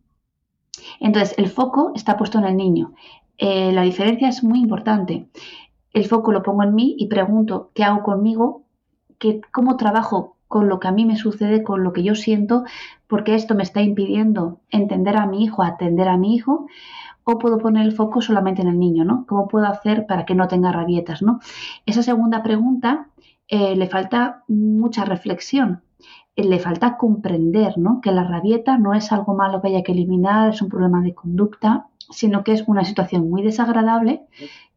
[1.01, 2.93] Entonces, el foco está puesto en el niño.
[3.39, 5.29] Eh, la diferencia es muy importante.
[5.93, 8.65] El foco lo pongo en mí y pregunto qué hago conmigo,
[9.19, 12.65] qué, cómo trabajo con lo que a mí me sucede, con lo que yo siento,
[13.07, 16.67] porque esto me está impidiendo entender a mi hijo, atender a mi hijo,
[17.25, 19.27] o puedo poner el foco solamente en el niño, ¿no?
[19.27, 21.41] ¿Cómo puedo hacer para que no tenga rabietas, ¿no?
[21.85, 23.09] Esa segunda pregunta
[23.49, 25.83] eh, le falta mucha reflexión,
[26.37, 28.01] eh, le falta comprender, ¿no?
[28.01, 31.15] Que la rabieta no es algo malo que haya que eliminar, es un problema de
[31.15, 34.23] conducta, sino que es una situación muy desagradable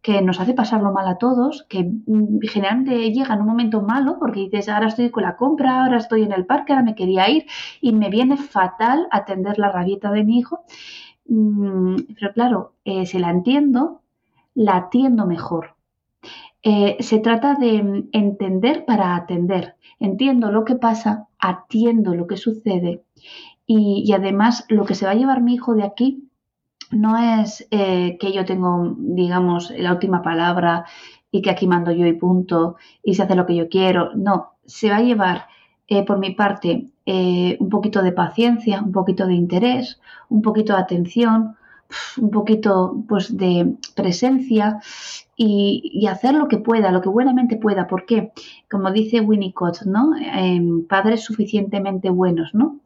[0.01, 4.17] que nos hace pasarlo mal a todos, que mm, generalmente llega en un momento malo
[4.19, 7.29] porque dices, ahora estoy con la compra, ahora estoy en el parque, ahora me quería
[7.29, 7.45] ir
[7.81, 10.65] y me viene fatal atender la rabieta de mi hijo.
[11.27, 14.01] Mm, pero claro, eh, si la entiendo,
[14.55, 15.75] la atiendo mejor.
[16.63, 19.75] Eh, se trata de mm, entender para atender.
[19.99, 23.03] Entiendo lo que pasa, atiendo lo que sucede
[23.67, 26.30] y, y además lo que se va a llevar mi hijo de aquí
[26.91, 30.85] no es eh, que yo tengo, digamos, la última palabra
[31.31, 34.11] y que aquí mando yo y punto y se hace lo que yo quiero.
[34.15, 35.47] No, se va a llevar
[35.87, 40.73] eh, por mi parte eh, un poquito de paciencia, un poquito de interés, un poquito
[40.73, 41.55] de atención,
[42.17, 44.79] un poquito pues de presencia
[45.35, 47.87] y, hacer lo que pueda, lo que buenamente pueda.
[47.87, 48.31] porque
[48.69, 50.11] Como dice Winnicott, ¿no?
[50.17, 52.79] Em, padres suficientemente buenos, ¿no?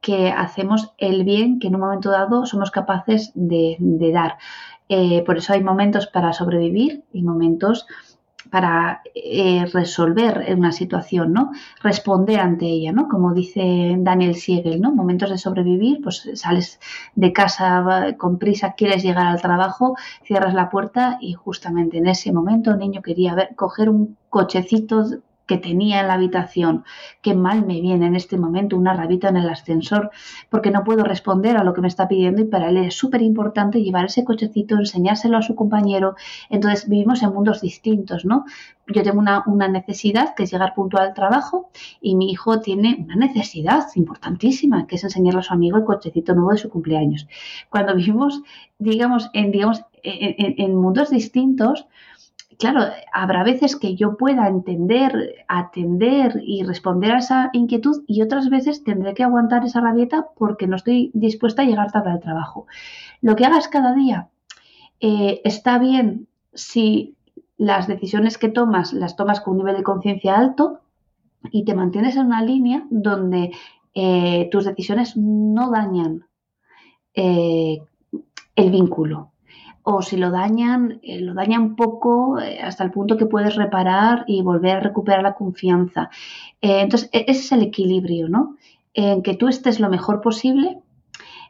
[0.00, 3.76] Que hacemos el bien que en un momento dado somos capaces de,
[4.12, 4.38] dar.
[4.88, 7.86] Eh, por eso hay momentos para sobrevivir y momentos
[8.50, 11.50] para eh, resolver una situación, ¿no?
[11.82, 13.08] Responder ante ella, ¿no?
[13.08, 14.92] Como dice Daniel Siegel, ¿no?
[14.92, 16.80] Momentos de sobrevivir, pues sales
[17.14, 22.32] de casa con prisa, quieres llegar al trabajo, cierras la puerta y justamente en ese
[22.32, 25.04] momento el niño quería ver, coger un cochecito
[25.48, 26.84] que tenía en la habitación.
[27.22, 30.10] Qué mal me viene en este momento una rabita en el ascensor
[30.50, 33.22] porque no puedo responder a lo que me está pidiendo y para él es súper
[33.22, 36.14] importante llevar ese cochecito, enseñárselo a su compañero.
[36.50, 38.44] Entonces vivimos en mundos distintos, ¿no?
[38.86, 41.70] Yo tengo una, una necesidad que es llegar puntual al trabajo
[42.00, 46.34] y mi hijo tiene una necesidad importantísima que es enseñarle a su amigo el cochecito
[46.34, 47.26] nuevo de su cumpleaños.
[47.70, 48.42] Cuando vivimos,
[48.78, 51.86] digamos, en, digamos, en mundos distintos,
[52.58, 52.80] claro,
[53.12, 58.84] habrá veces que yo pueda entender, atender y responder a esa inquietud y otras veces
[58.84, 62.66] tendré que aguantar esa rabieta porque no estoy dispuesta a llegar tarde al trabajo.
[63.22, 64.28] Lo que hagas cada día
[65.00, 67.16] eh, está bien si
[67.56, 70.80] las decisiones que tomas las tomas con un nivel de conciencia alto
[71.50, 73.52] y te mantienes en una línea donde
[73.94, 76.26] eh, tus decisiones no dañan
[77.14, 77.78] eh,
[78.54, 79.32] el vínculo.
[79.82, 84.42] O si lo dañan, eh, lo dañan poco hasta el punto que puedes reparar y
[84.42, 86.10] volver a recuperar la confianza.
[86.60, 88.56] entonces, e-, ese es el equilibrio, ¿no?
[88.92, 90.80] En que tú estés lo mejor posible.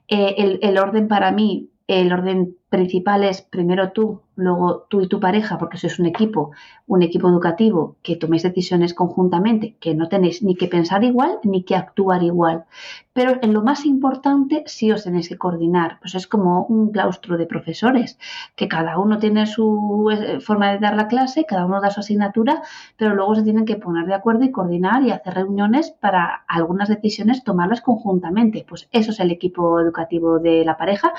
[0.06, 5.18] El, el orden para mí, el orden principal es primero tú, luego tú y tu
[5.18, 6.52] pareja, porque sois un equipo,
[6.86, 11.64] un equipo educativo, que toméis decisiones conjuntamente, que no tenéis ni que pensar igual ni
[11.64, 12.64] que actuar igual.
[13.12, 15.98] Pero en lo más importante sí os tenéis que coordinar.
[16.00, 18.18] Pues es como un claustro de profesores,
[18.54, 22.00] que cada uno tiene su eh, forma de dar la clase, cada uno da su
[22.00, 22.62] asignatura,
[22.96, 26.88] pero luego se tienen que poner de acuerdo y coordinar y hacer reuniones para algunas
[26.88, 28.64] decisiones tomarlas conjuntamente.
[28.68, 31.12] Pues eso es el equipo educativo de la pareja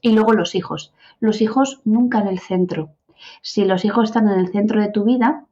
[0.00, 0.93] y luego los hijos.
[1.20, 2.90] Los hijos nunca en el centro.
[3.42, 5.46] Si los hijos están en el centro de tu vida,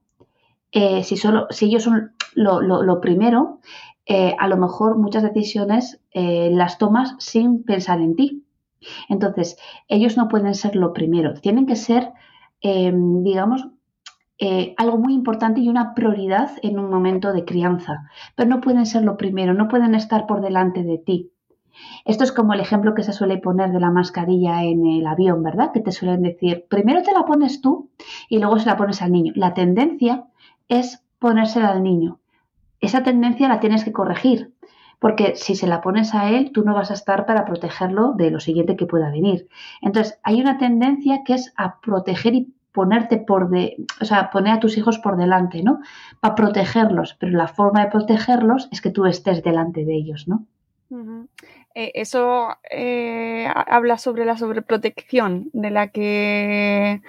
[0.72, 3.60] eh, si, solo, si ellos son lo, primero,
[4.06, 8.44] eh, a lo mejor muchas decisiones eh, las tomas sin pensar en ti.
[9.08, 12.10] Entonces, ellos no pueden ser lo primero, tienen que ser,
[12.60, 13.68] em, digamos,
[14.76, 19.04] algo muy importante y una prioridad en un momento de crianza, pero no pueden ser
[19.04, 21.31] lo primero, no pueden estar por delante de ti.
[22.04, 25.42] Esto es como el ejemplo que se suele poner de la mascarilla en el avión,
[25.42, 25.72] ¿verdad?
[25.72, 27.90] Que te suelen decir, primero te la pones tú
[28.28, 29.32] y luego se la pones al niño.
[29.36, 30.24] La tendencia
[30.68, 32.18] es ponérsela al niño.
[32.80, 34.52] Esa tendencia la tienes que corregir,
[34.98, 38.30] porque si se la pones a él, tú no vas a estar para protegerlo de
[38.30, 39.48] lo siguiente que pueda venir.
[39.80, 44.54] Entonces, hay una tendencia que es a proteger y ponerte por de, o sea, poner
[44.54, 45.80] a tus hijos por delante, ¿no?
[46.20, 50.46] Para protegerlos, pero la forma de protegerlos es que tú estés delante de ellos, ¿no?
[51.74, 57.02] Eh, eso eh, habla sobre la sobreprotección de la que,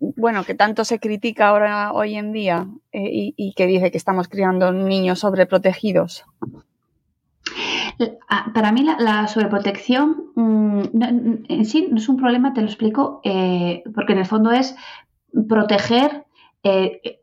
[0.00, 4.28] bueno, que tanto se critica ahora hoy en día eh, y, que dice que estamos
[4.28, 6.24] criando niños sobreprotegidos.
[8.28, 10.80] Ah, para mí la, sobreprotección mm,
[11.48, 14.76] en sí no es un problema, te lo explico, porque en el fondo es
[15.48, 16.24] proteger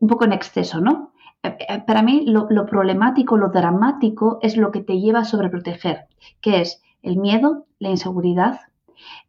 [0.00, 1.13] un poco en exceso, ¿no?
[1.44, 6.06] Eh, eh, para mí lo, problemático, lo dramático es lo que te lleva a sobreproteger,
[6.40, 8.60] que es el miedo, la inseguridad.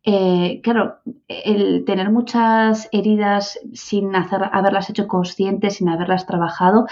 [0.05, 0.97] Eh, claro,
[1.27, 6.85] el tener muchas heridas sin haberlas hecho conscientes, sin haberlas trabajado,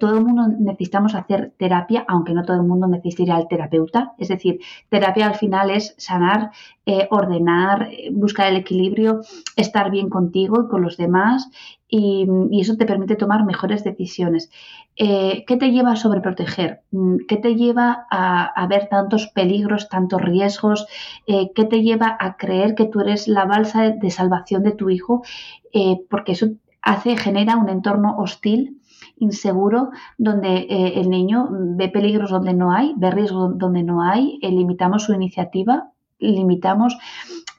[0.00, 4.14] todo el mundo necesitamos hacer terapia, aunque no todo el mundo necesita ir al terapeuta.
[4.18, 6.50] Es decir, terapia al final es sanar,
[7.10, 9.20] ordenar, buscar el equilibrio,
[9.56, 11.50] estar bien contigo y con los demás
[11.90, 12.26] y,
[12.60, 14.50] eso te permite tomar mejores decisiones.
[15.02, 16.82] Eh, ¿Qué te lleva a sobreproteger?
[16.90, 20.86] Mm, ¿Qué te lleva a, ver tantos peligros, tantos riesgos?
[21.26, 24.90] Eh, ¿Qué te lleva a creer que tú eres la balsa de salvación de tu
[24.90, 25.22] hijo?
[25.72, 26.48] Eh, porque eso
[26.82, 28.76] hace, genera un entorno hostil
[29.16, 35.04] inseguro donde el niño ve peligros donde no hay, ve riesgos donde no hay, limitamos
[35.04, 36.98] su iniciativa, limitamos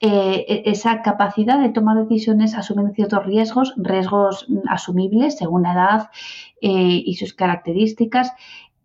[0.03, 6.09] eh, e-, esa capacidad de tomar decisiones asumiendo ciertos riesgos, riesgos asumibles según la edad
[6.59, 8.33] eh, y sus características,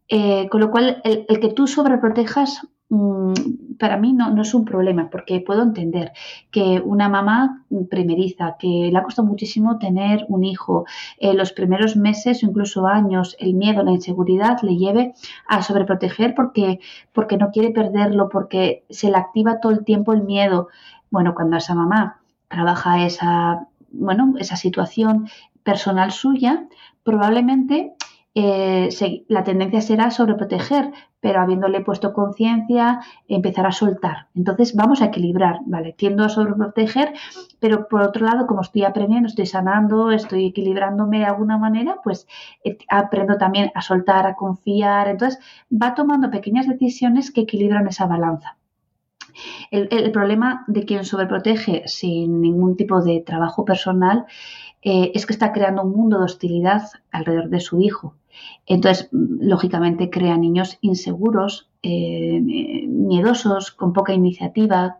[0.08, 3.32] eh, con lo cual el, que tú sobreprotejas mm,
[3.78, 6.12] para mí no, es un problema, porque puedo entender
[6.50, 10.84] que una mamá primeriza, que le ha costado muchísimo tener un hijo,
[11.20, 15.14] los primeros meses o incluso años, el miedo, la inseguridad le lleve
[15.48, 16.80] a sobreproteger porque,
[17.12, 20.68] porque no quiere perderlo, porque se le activa todo el tiempo el miedo.
[21.10, 25.28] Bueno, cuando esa mamá trabaja esa, bueno, esa situación
[25.62, 26.68] personal suya,
[27.02, 27.94] probablemente
[28.38, 28.90] eh,
[29.28, 34.28] la tendencia será sobreproteger, pero habiéndole puesto conciencia, empezar a soltar.
[34.34, 35.94] Entonces vamos a equilibrar, ¿vale?
[35.94, 37.14] Tiendo a sobreproteger,
[37.60, 42.28] pero por otro lado, como estoy aprendiendo, estoy sanando, estoy equilibrándome de alguna manera, pues
[42.62, 45.08] eh, aprendo también a soltar, a confiar.
[45.08, 45.40] Entonces
[45.72, 48.58] va tomando pequeñas decisiones que equilibran esa balanza.
[49.70, 54.26] El, problema de quien sobreprotege sin ningún tipo de trabajo personal
[54.82, 58.14] eh, es que está creando un mundo de hostilidad alrededor de su hijo.
[58.66, 62.40] Entonces, lógicamente, crea niños inseguros, eh,
[62.86, 64.98] miedosos, con poca iniciativa,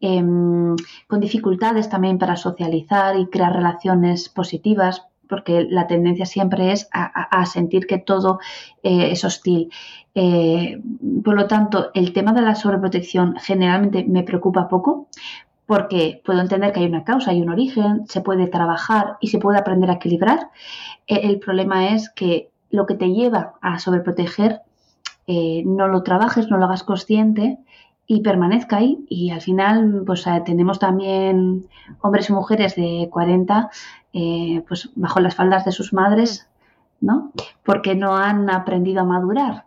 [0.00, 0.76] em,
[1.06, 7.46] con dificultades también para socializar y crear relaciones positivas, porque la tendencia siempre es a,
[7.46, 8.38] sentir que todo
[8.82, 9.70] eh, es hostil.
[10.14, 10.80] Eh,
[11.24, 15.08] por lo tanto, el tema de la sobreprotección generalmente me preocupa poco
[15.66, 19.38] porque puedo entender que hay una causa, hay un origen, se puede trabajar y se
[19.38, 20.50] puede aprender a equilibrar.
[21.06, 24.60] Eh, el problema es que lo que te lleva a sobreproteger
[25.26, 27.58] no lo trabajes, no lo hagas consciente
[28.06, 29.04] y permanezca ahí.
[29.08, 31.68] Y al final, pues eh, tenemos también
[32.00, 33.70] hombres y mujeres de 40,
[34.68, 36.48] pues bajo las faldas de sus madres,
[37.00, 37.32] ¿no?
[37.64, 39.64] Porque no han aprendido a madurar.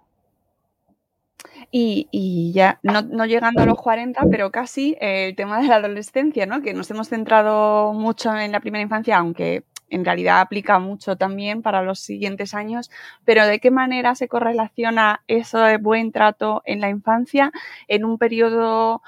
[1.70, 6.62] Y, ya, no, llegando a los 40, pero casi el tema de la adolescencia, ¿no?
[6.62, 11.62] Que nos hemos centrado mucho en la primera infancia, aunque en realidad aplica mucho también
[11.62, 12.90] para los siguientes años,
[13.26, 17.52] pero ¿de qué manera se correlaciona eso de buen trato en la infancia
[17.88, 19.02] en un periodo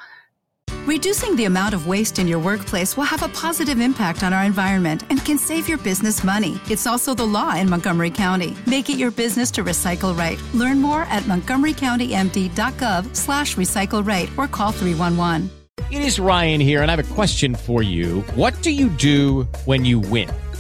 [0.86, 4.44] Reducing the amount of waste in your workplace will have a positive impact on our
[4.44, 6.60] environment and can save your business money.
[6.68, 8.56] It's also the law in Montgomery County.
[8.66, 10.42] Make it your business to recycle right.
[10.56, 15.52] Learn more at montgomerycountymd.gov slash recycle right or call 311.
[15.92, 18.22] It is Ryan here, and I have a question for you.
[18.36, 20.30] What do you do when you win?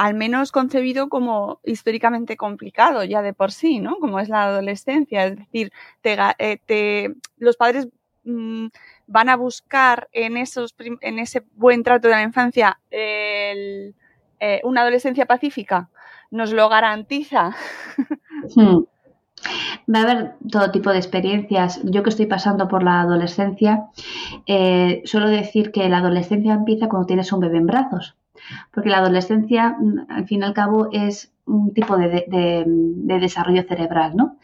[0.00, 3.98] Al menos concebido como históricamente complicado ya de por sí, ¿no?
[3.98, 5.72] Como es la adolescencia, es decir,
[6.02, 7.86] eh, los padres
[8.24, 8.68] mm,
[9.06, 13.92] van a buscar en, esos, en ese buen trato de la infancia eh,
[14.64, 15.90] una adolescencia pacífica,
[16.30, 17.54] nos lo garantiza.
[18.56, 18.84] Hmm.
[19.94, 21.80] Va a haber todo tipo de experiencias.
[21.84, 23.86] Yo que estoy pasando por la adolescencia,
[24.46, 28.16] eh, suelo decir que la adolescencia empieza cuando tienes un bebé en brazos
[28.72, 32.64] porque la adolescencia, mm, al fin y al cabo, es un tipo de,
[33.20, 34.36] desarrollo cerebral, ¿no?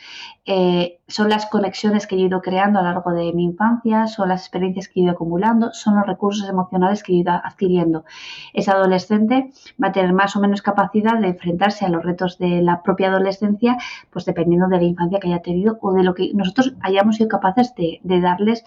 [0.44, 4.28] Eh, son las conexiones que he ido creando a lo largo de mi infancia, son
[4.28, 8.04] las experiencias que he ido acumulando, son los recursos emocionales que he ido adquiriendo.
[8.52, 9.50] Ese adolescente
[9.82, 13.08] va a tener más o menos capacidad de enfrentarse a los retos de la propia
[13.08, 13.76] adolescencia,
[14.10, 17.28] pues dependiendo de la infancia que haya tenido o de lo que nosotros hayamos sido
[17.28, 18.64] capaces de, darles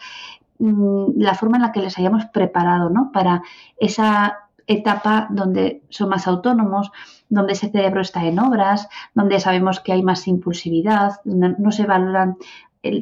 [0.60, 3.12] mm, la forma en la que les hayamos preparado, ¿no?
[3.12, 3.42] Para
[3.78, 6.92] esa etapa donde son más autónomos,
[7.28, 11.86] donde ese cerebro está en obras, donde sabemos que hay más impulsividad, donde no se
[11.86, 12.38] valoran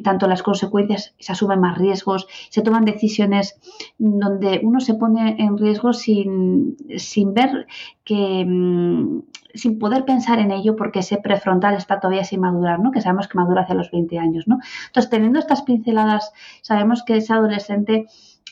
[0.02, 3.60] tanto las consecuencias, se asumen más riesgos, se toman decisiones
[3.96, 7.68] donde uno se pone en riesgo sin, sin ver
[8.02, 9.20] que, mm,
[9.54, 12.90] sin poder pensar en ello porque ese prefrontal está todavía sin madurar, ¿no?
[12.90, 14.58] Que sabemos que madura hacia los 20 años, ¿no?
[14.86, 18.06] Entonces, teniendo estas pinceladas, sabemos que ese adolescente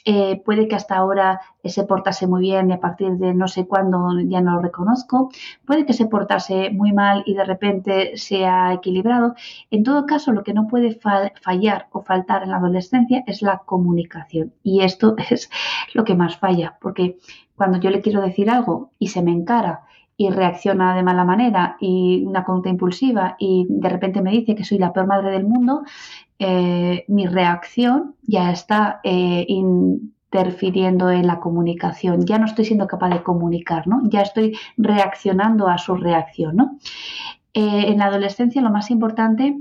[0.08, 3.66] eh, puede que hasta ahora se portase muy bien y a partir de no sé
[3.66, 5.30] cuándo ya no lo reconozco,
[5.64, 9.34] puede que se portase muy mal y de repente sea equilibrado.
[9.72, 10.96] En todo caso, lo que no puede
[11.42, 15.50] fallar o faltar en la adolescencia es la comunicación y esto es
[15.92, 17.18] lo que más falla, porque
[17.56, 19.86] cuando yo le quiero decir algo y se me encara
[20.16, 24.64] y reacciona de mala manera y una conducta impulsiva y de repente me dice que
[24.64, 25.82] soy la peor madre del mundo,
[26.38, 33.10] eh, mi reacción ya está eh, interfiriendo en la comunicación, ya no estoy siendo capaz
[33.10, 34.02] de comunicar, ¿no?
[34.04, 36.78] Ya estoy reaccionando a su reacción, ¿no?
[37.52, 39.56] Eh, en la adolescencia lo más importante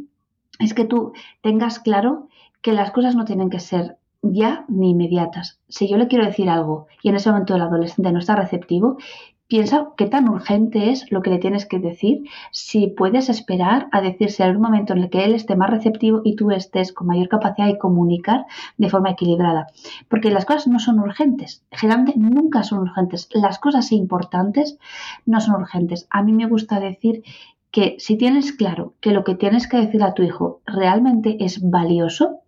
[0.60, 2.28] es que tú tengas claro
[2.62, 5.60] que las cosas no tienen que ser ya ni inmediatas.
[5.68, 8.98] Si yo le quiero decir algo y en ese momento el adolescente no está receptivo,
[9.48, 14.02] Piensa qué tan urgente es lo que le tienes que decir, si puedes esperar a
[14.02, 17.06] decirse en un momento en el que él esté más receptivo y tú estés con
[17.06, 19.68] mayor capacidad de comunicar de forma equilibrada.
[20.10, 23.30] Porque las cosas no son urgentes, generalmente nunca son urgentes.
[23.34, 24.80] Las cosas importantes
[25.28, 26.08] no son urgentes.
[26.10, 27.22] A mí me gusta decir
[27.70, 31.62] que si tienes claro que lo que tienes que decir a tu hijo realmente es
[31.62, 32.40] valioso,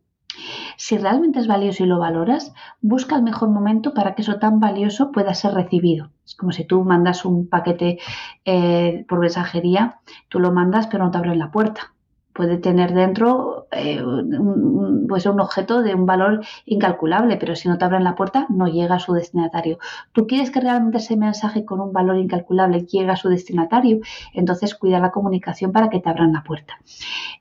[0.78, 4.60] si realmente es valioso y lo valoras, busca el mejor momento para que eso tan
[4.60, 6.10] valioso pueda ser recibido.
[6.28, 8.00] Es como si tú mandas un paquete
[8.46, 11.94] eh, por mensajería, tú lo mandas pero no te abren la puerta
[12.38, 17.80] puede tener dentro eh, un, pues un objeto de un valor incalculable, pero si no
[17.80, 19.80] te abren la puerta no llega a su destinatario.
[20.12, 24.02] ¿Tú quieres que realmente ese mensaje con un valor incalculable llegue a su destinatario?
[24.34, 26.76] Entonces cuida la comunicación para que te abran la puerta.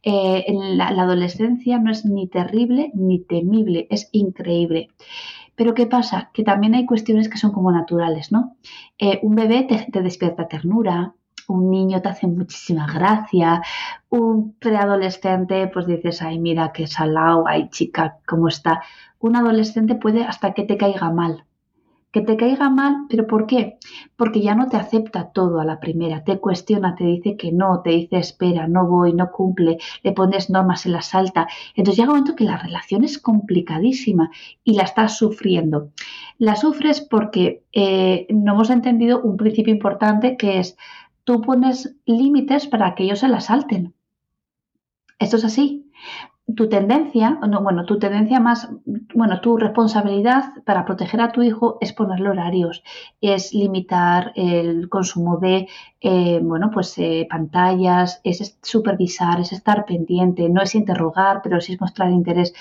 [0.02, 4.88] Eh, la, adolescencia no es ni terrible ni temible, es increíble.
[5.56, 6.30] Pero ¿qué pasa?
[6.32, 8.56] Que también hay cuestiones que son como naturales, ¿no?
[8.98, 11.14] Eh, un bebé te despierta ternura,
[11.48, 13.62] un niño te hace muchísima gracia,
[14.08, 18.82] un preadolescente pues dices, ay, mira qué salado, ay, chica, cómo está.
[19.18, 21.44] Un adolescente puede hasta que te caiga mal,
[22.16, 23.76] Que te caiga mal, pero ¿por qué?
[24.16, 27.82] Porque ya no te acepta todo a la primera, te cuestiona, te dice que no,
[27.82, 31.46] te dice espera, no voy, no cumple, le pones normas en la salta.
[31.74, 34.30] Entonces llega un momento que la relación es complicadísima
[34.64, 35.90] y la estás sufriendo.
[36.38, 40.78] La sufres porque eh, no hemos entendido un principio importante que es
[41.24, 43.92] tú pones límites para que ellos se la salten.
[45.18, 45.86] Esto es así
[46.54, 48.68] tu tendencia, no, bueno, tu tendencia más,
[49.14, 52.84] bueno, tu responsabilidad para proteger a tu hijo es ponerle horarios,
[53.20, 55.68] es limitar el consumo de,
[56.00, 61.72] eh, bueno, pues eh, pantallas, es supervisar, es estar pendiente, no es interrogar, pero sí
[61.72, 62.54] es mostrar interés.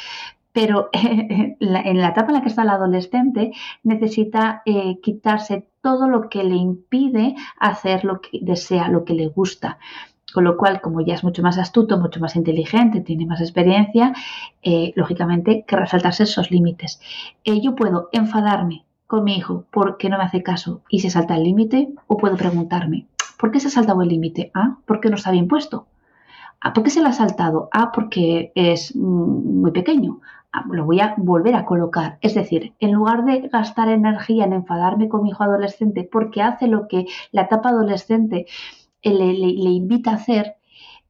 [0.51, 1.57] Pero en
[2.01, 3.51] la etapa en la que está el adolescente
[3.83, 9.27] necesita eh, quitarse todo lo que le impide hacer lo que desea, lo que le
[9.27, 9.77] gusta.
[10.33, 14.13] Con lo cual, como ya es mucho más astuto, mucho más inteligente, tiene más experiencia,
[14.63, 16.99] eh, lógicamente que resaltarse esos límites.
[17.43, 21.35] Eh, yo puedo enfadarme con mi hijo porque no me hace caso y se salta
[21.35, 23.07] el límite, o puedo preguntarme,
[23.37, 24.51] ¿por qué se ha saltado el límite?
[24.53, 25.87] Ah, porque no está bien puesto.
[26.59, 27.69] Ah, ¿por qué se lo ha saltado?
[27.71, 30.21] Ah, porque es mm, muy pequeño.
[30.51, 32.17] Ah, lo voy a volver a colocar.
[32.21, 36.67] Es decir, en lugar de gastar energía en enfadarme con mi hijo adolescente porque hace
[36.67, 38.47] lo que la etapa adolescente
[39.13, 40.55] le, invita a hacer,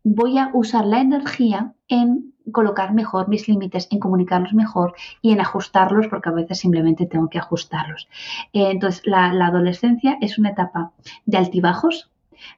[0.03, 5.41] voy a usar la energía en colocar mejor mis límites, en comunicarlos mejor y en
[5.41, 8.07] ajustarlos, porque a veces simplemente tengo que ajustarlos.
[8.53, 10.91] Eh, entonces, la, adolescencia es una etapa
[11.25, 12.11] de altibajos,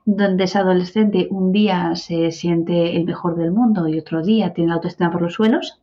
[0.05, 4.69] donde ese adolescente un día se siente el mejor del mundo y otro día tiene
[4.69, 5.79] la autoestima por los suelos.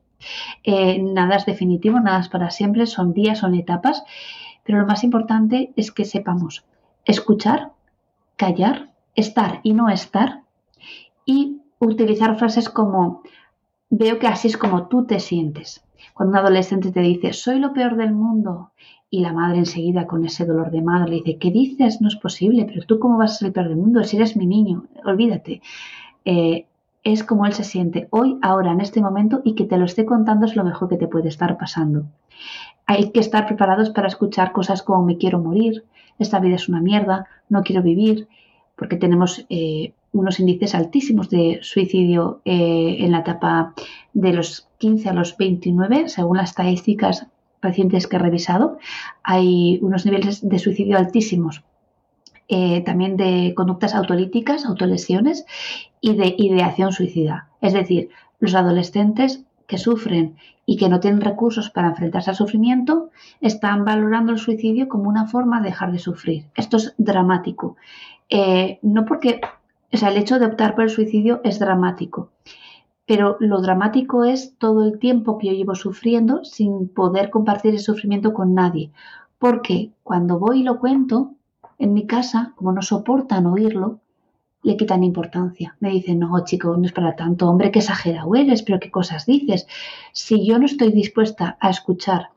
[0.63, 4.05] Eh, nada es definitivo, nada es para siempre, son días, son etapas,
[4.65, 6.65] pero lo más importante es que sepamos
[7.05, 7.73] escuchar,
[8.37, 10.43] callar, estar y no estar
[11.25, 13.23] y utilizar frases como
[13.91, 15.85] veo que así es como tú te sientes.
[16.15, 18.73] Cuando un adolescente te dice soy lo peor del mundo
[19.11, 22.01] y la madre enseguida con ese dolor de madre le dice ¿qué dices?
[22.01, 24.37] No es posible, pero tú cómo vas a ser el peor del mundo si eres
[24.37, 25.63] mi niño, olvídate.
[26.25, 26.67] Eh,
[27.05, 30.07] es como él se siente hoy, ahora, en este momento y que te lo esté
[30.07, 32.07] contando es lo mejor que te puede estar pasando.
[32.87, 35.85] Hay que estar preparados para escuchar cosas como me quiero morir,
[36.19, 38.27] esta vida es una mierda, no quiero vivir,
[38.77, 43.75] porque tenemos eh, unos índices altísimos de suicidio eh, en la etapa
[44.13, 47.27] de los 15 a los 29, según las estadísticas
[47.63, 48.79] recientes que he revisado.
[49.23, 51.65] Hay unos niveles de suicidio altísimos.
[52.47, 55.47] Eh, también de conductas autolíticas, autolesiones
[56.03, 57.49] y de ideación suicida.
[57.63, 60.37] Es decir, los adolescentes que sufren
[60.67, 63.11] y que no tienen recursos para enfrentarse al sufrimiento,
[63.41, 66.47] están valorando el suicidio como una forma de dejar de sufrir.
[66.55, 67.77] Esto es dramático.
[68.29, 69.41] Eh, no porque,
[69.93, 72.31] o sea, el hecho de optar por el suicidio es dramático,
[73.07, 77.85] pero lo dramático es todo el tiempo que yo llevo sufriendo sin poder compartir ese
[77.85, 78.91] sufrimiento con nadie.
[79.39, 81.35] Porque cuando voy y lo cuento
[81.79, 84.01] en mi casa, como no soportan oírlo,
[84.65, 85.77] le quitan importancia.
[85.79, 89.27] Me dicen, no, chico, no es para tanto, hombre, qué exagerado eres, pero qué cosas
[89.27, 89.69] dices.
[90.13, 92.31] Si yo no estoy dispuesta a escuchar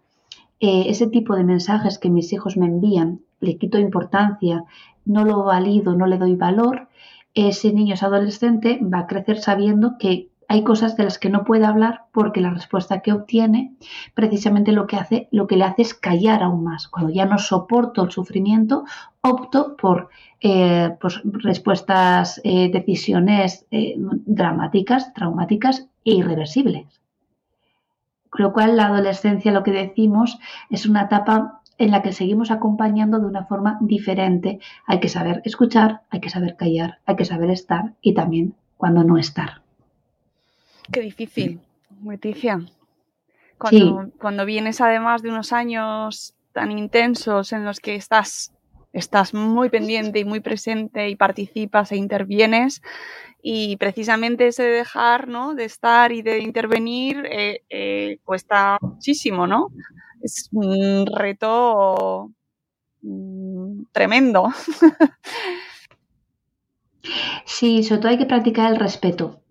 [0.60, 4.66] eh, ese tipo de mensajes que mis hijos me envían, le quito importancia,
[5.06, 6.90] no lo valido, no le doy valor,
[7.34, 11.44] ese niño, ese adolescente va a crecer sabiendo que hay cosas de las que no
[11.44, 13.76] puede hablar porque la respuesta que obtiene
[14.14, 16.88] precisamente lo que hace, lo que le hace es callar aún más.
[16.88, 18.86] Cuando ya no soporto el sufrimiento,
[19.22, 26.86] opto por eh, pues, respuestas, eh, decisiones eh, dramáticas, traumáticas e irreversibles.
[28.30, 30.40] Con lo cual, la adolescencia, lo que decimos,
[30.70, 34.60] es una etapa en la que seguimos acompañando de una forma diferente.
[34.86, 39.04] Hay que saber escuchar, hay que saber callar, hay que saber estar y también cuando
[39.04, 39.67] no estar.
[40.92, 41.60] Qué difícil,
[42.04, 42.60] Leticia.
[43.58, 48.54] Cuando, cuando vienes además de unos años tan intensos en los que estás,
[48.94, 52.82] estás muy pendiente y muy presente y participas e intervienes
[53.42, 55.56] y precisamente ese dejar, ¿no?
[55.56, 59.70] De estar y de intervenir eh, eh, cuesta muchísimo, ¿no?
[60.22, 62.32] Es un reto
[63.02, 64.50] mm, tremendo.
[67.46, 69.42] Sí, sobre todo hay que practicar el respeto.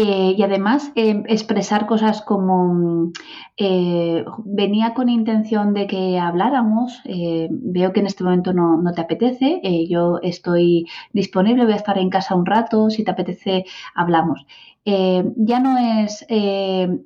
[0.00, 3.12] Eh, y además eh, expresar cosas como mm,
[3.56, 7.02] eh, venía con intención de que habláramos,
[7.50, 11.98] veo que en este momento no, no te apetece, yo estoy disponible, voy a estar
[11.98, 14.46] en casa un rato, si te apetece hablamos.
[14.84, 16.24] ya no es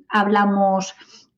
[0.09, 0.93] hablamos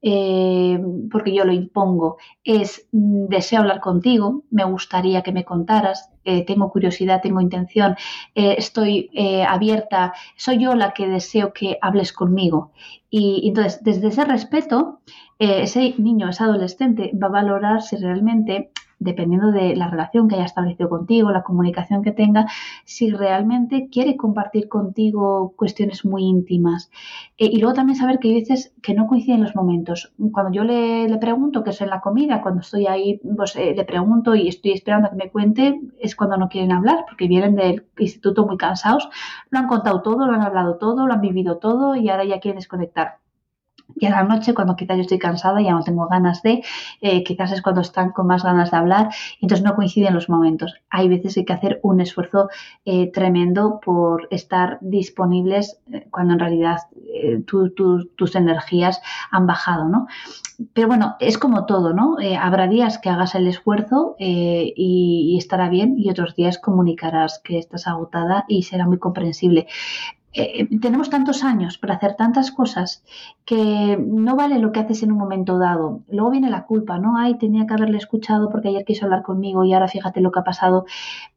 [0.08, 0.80] eh,
[1.10, 6.46] porque yo lo impongo, es mm, deseo hablar contigo, me gustaría que me contaras, eh,
[6.46, 7.96] tengo curiosidad, tengo intención,
[8.36, 9.10] eh, estoy
[9.48, 12.72] abierta, soy yo la que deseo que hables conmigo.
[13.10, 15.00] Y, entonces, desde ese respeto,
[15.40, 18.70] ese niño, ese adolescente va a valorar si realmente
[19.00, 22.48] dependiendo de la relación que haya establecido contigo, la comunicación que tenga,
[22.86, 26.92] si realmente quiere compartir contigo cuestiones muy íntimas.
[27.38, 30.14] Eh, y luego también saber que hay veces que no coinciden los momentos.
[30.32, 33.86] Cuando yo le, pregunto qué es en la comida, cuando estoy ahí, pues eh, le
[33.86, 37.56] pregunto y estoy esperando a que me cuente, es cuando no quieren hablar, porque vienen
[37.56, 39.10] del instituto muy cansados,
[39.50, 42.40] lo han contado todo, lo han hablado todo, lo han vivido todo y ahora ya
[42.40, 43.25] quieren desconectar.
[43.96, 46.64] Y a la noche, cuando quizás yo estoy cansada, ya no tengo ganas de,
[47.02, 49.10] eh, quizás es cuando están con más ganas de hablar,
[49.42, 50.74] entonces no coinciden los momentos.
[50.90, 52.50] Hay veces que hay que hacer un esfuerzo
[52.84, 56.80] eh, tremendo por estar disponibles eh, cuando en realidad
[57.46, 60.08] tus energías han bajado, ¿no?
[60.74, 62.18] Pero bueno, es como todo, ¿no?
[62.40, 67.88] habrá días que hagas el esfuerzo y estará bien, y otros días comunicarás que estás
[67.88, 69.68] agotada y será muy comprensible.
[70.38, 73.04] Eh, tenemos tantos años para hacer tantas cosas
[73.46, 76.02] que no vale lo que haces en un momento dado.
[76.10, 77.18] Luego viene la culpa, ¿no?
[77.18, 80.40] Ay, tenía que haberle escuchado porque ayer quiso hablar conmigo y ahora fíjate lo que
[80.40, 80.86] ha pasado.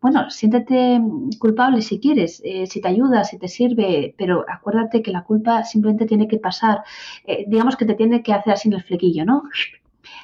[0.01, 1.01] Bueno, siéntete
[1.39, 5.63] culpable si quieres, eh, si te ayuda, si te sirve, pero acuérdate que la culpa
[5.65, 6.83] simplemente tiene que pasar.
[7.25, 9.45] Eh, digamos que te tiene que hacer así en el flequillo, ¿no?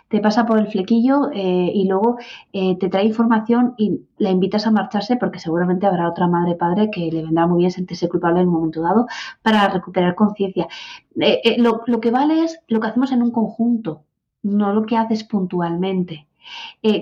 [0.09, 2.19] Te pasa por el flequillo eh, y luego
[2.53, 6.91] eh, te trae información y la invitas a marcharse porque seguramente habrá otra madre padre
[6.91, 9.07] que le vendrá muy bien sentirse culpable en un momento dado
[9.43, 10.69] para recuperar conciencia.
[11.21, 14.03] Eh, lo, que vale es lo que hacemos en un conjunto,
[14.43, 16.27] no lo que haces puntualmente.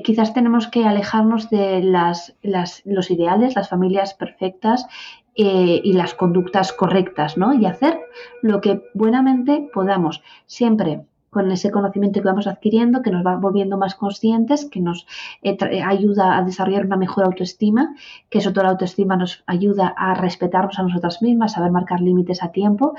[0.05, 2.37] quizás tenemos que alejarnos de las,
[2.85, 4.87] los ideales, las familias perfectas
[5.35, 7.53] y las conductas correctas, ¿no?
[7.55, 7.99] Y hacer
[8.43, 13.79] lo que buenamente podamos, siempre con ese conocimiento que vamos adquiriendo, que nos va volviendo
[13.79, 15.07] más conscientes, que nos
[15.41, 17.97] eh, eh, ayuda a desarrollar una mejor autoestima,
[18.29, 22.43] que eso toda la autoestima nos ayuda a respetarnos a nosotras mismas, saber marcar límites
[22.43, 22.95] a tiempo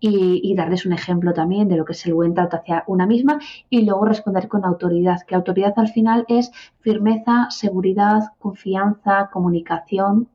[0.00, 3.38] y, darles un ejemplo también de lo que es el buen trato hacia una misma
[3.70, 10.28] y luego responder con autoridad, que autoridad al final es firmeza, seguridad, confianza, comunicación,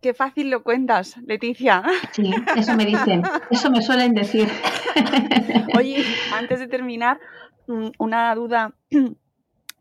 [0.00, 1.82] qué fácil lo cuentas, Leticia.
[2.12, 4.48] Sí, eso me dicen, eso me suelen decir.
[5.76, 7.18] Oye, antes de terminar,
[7.66, 8.74] mm, una duda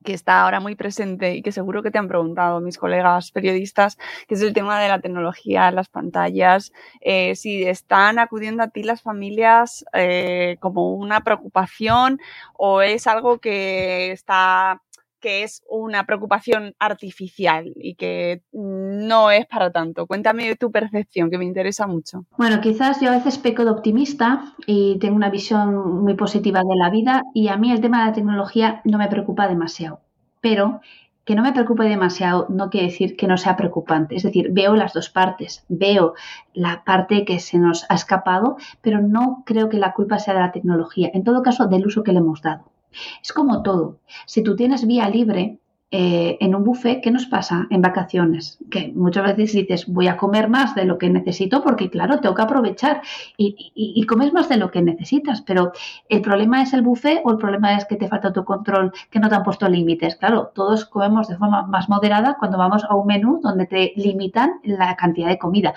[0.05, 3.97] que está ahora muy presente y que seguro que te han preguntado mis colegas periodistas,
[4.27, 8.83] que es el tema de la tecnología, las pantallas, eh, si están acudiendo a ti
[8.83, 12.19] las familias eh, como una preocupación
[12.53, 14.81] o es algo que está
[15.25, 20.05] que es una preocupación artificial y que no es para tanto.
[20.05, 22.25] Cuéntame tu percepción, que me interesa mucho.
[22.37, 26.75] Bueno, quizás yo a veces peco de optimista y tengo una visión muy positiva de
[26.75, 29.99] la vida y a mí el tema de la tecnología no me preocupa demasiado.
[30.41, 30.81] Pero
[31.23, 34.15] que no me preocupe demasiado no quiere decir que no sea preocupante.
[34.15, 35.65] Es decir, veo las dos partes.
[35.69, 36.13] Veo
[36.53, 40.41] la parte que se nos ha escapado, pero no creo que la culpa sea de
[40.41, 41.09] la tecnología.
[41.15, 42.74] En todo caso, del uso que le hemos dado.
[43.21, 43.99] Es como todo.
[44.25, 45.59] Si tú tienes vía libre
[45.91, 48.57] eh, en un buffet, ¿qué nos pasa en vacaciones?
[48.69, 52.35] Que muchas veces dices, voy a comer más de lo que necesito porque, claro, tengo
[52.35, 53.01] que aprovechar
[53.37, 55.71] y, comes más de lo que necesitas, pero
[56.09, 59.29] ¿el problema es el buffet o el problema es que te falta autocontrol, que no
[59.29, 60.15] te han puesto límites?
[60.17, 64.59] Claro, todos comemos de forma más moderada cuando vamos a un menú donde te limitan
[64.63, 65.73] la cantidad de comida.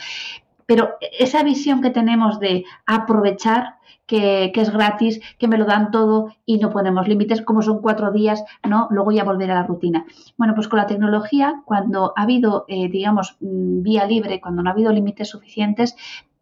[0.66, 3.77] Pero esa visión que tenemos de aprovechar
[4.08, 8.10] que, es gratis, que me lo dan todo y no ponemos límites, como son cuatro
[8.10, 8.88] días, ¿no?
[8.90, 10.06] Luego ya volver a la rutina.
[10.36, 14.70] Bueno, pues con la tecnología, cuando ha habido, eh, digamos, mm, vía libre, cuando no
[14.70, 15.94] ha habido límites suficientes,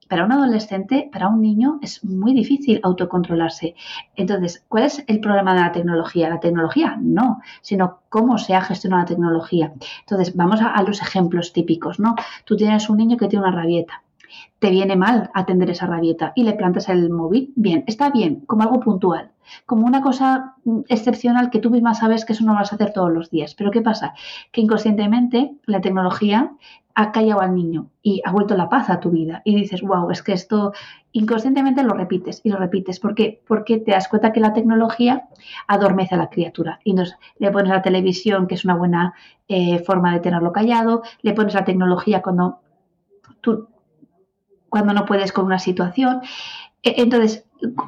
[0.08, 3.74] para un adolescente, para un niño, es muy difícil autocontrolarse.
[4.14, 6.30] Entonces, ¿cuál es el problema de la tecnología?
[6.30, 9.72] La tecnología no, sino cómo se ha gestionado la tecnología.
[10.02, 12.14] Entonces, vamos a, los ejemplos típicos, ¿no?
[12.44, 14.04] Tú tienes un niño que tiene una rabieta
[14.58, 18.62] te viene mal atender esa rabieta y le plantas el móvil, bien, está bien, como
[18.62, 19.32] algo puntual,
[19.66, 22.92] como una cosa mm, excepcional que tú misma sabes que eso no vas a hacer
[22.92, 23.54] todos los días.
[23.54, 24.14] Pero ¿qué pasa?
[24.52, 26.52] Que inconscientemente la tecnología
[26.98, 29.42] ha callado al niño y ha vuelto la paz a tu vida.
[29.44, 30.72] Y dices, wow, es que esto
[31.12, 33.00] inconscientemente lo repites y lo repites.
[33.00, 33.42] ¿Por qué?
[33.46, 35.28] Porque te das cuenta que la tecnología
[35.66, 36.80] adormece a la criatura.
[36.84, 39.14] Y entonces le pones la televisión, que es una buena
[39.46, 42.60] eh, forma de tenerlo callado, le pones la tecnología cuando
[43.42, 43.68] tú
[44.68, 46.20] cuando no puedes con una situación.
[46.82, 47.44] E, entonces,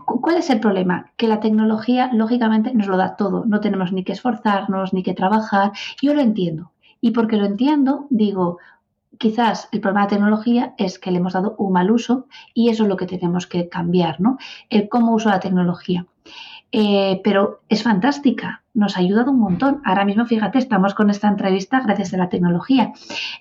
[0.07, 1.13] ¿cuál es el problema?
[1.17, 3.45] Que la tecnología, lógicamente, nos lo da todo.
[3.47, 5.73] No tenemos ni que esforzarnos, ni que trabajar.
[6.03, 6.73] Yo lo entiendo.
[7.01, 8.59] Y porque lo entiendo, digo,
[9.19, 12.71] quizás el problema de la tecnología es que le hemos dado un mal uso y
[12.71, 14.39] eso es lo que tenemos que cambiar, ¿no?
[14.71, 16.07] El cómo uso la tecnología.
[16.71, 19.81] Eh, pero es fantástica, nos ha ayudado un montón.
[19.85, 22.93] Ahora mismo, fíjate, estamos con esta entrevista gracias a la tecnología,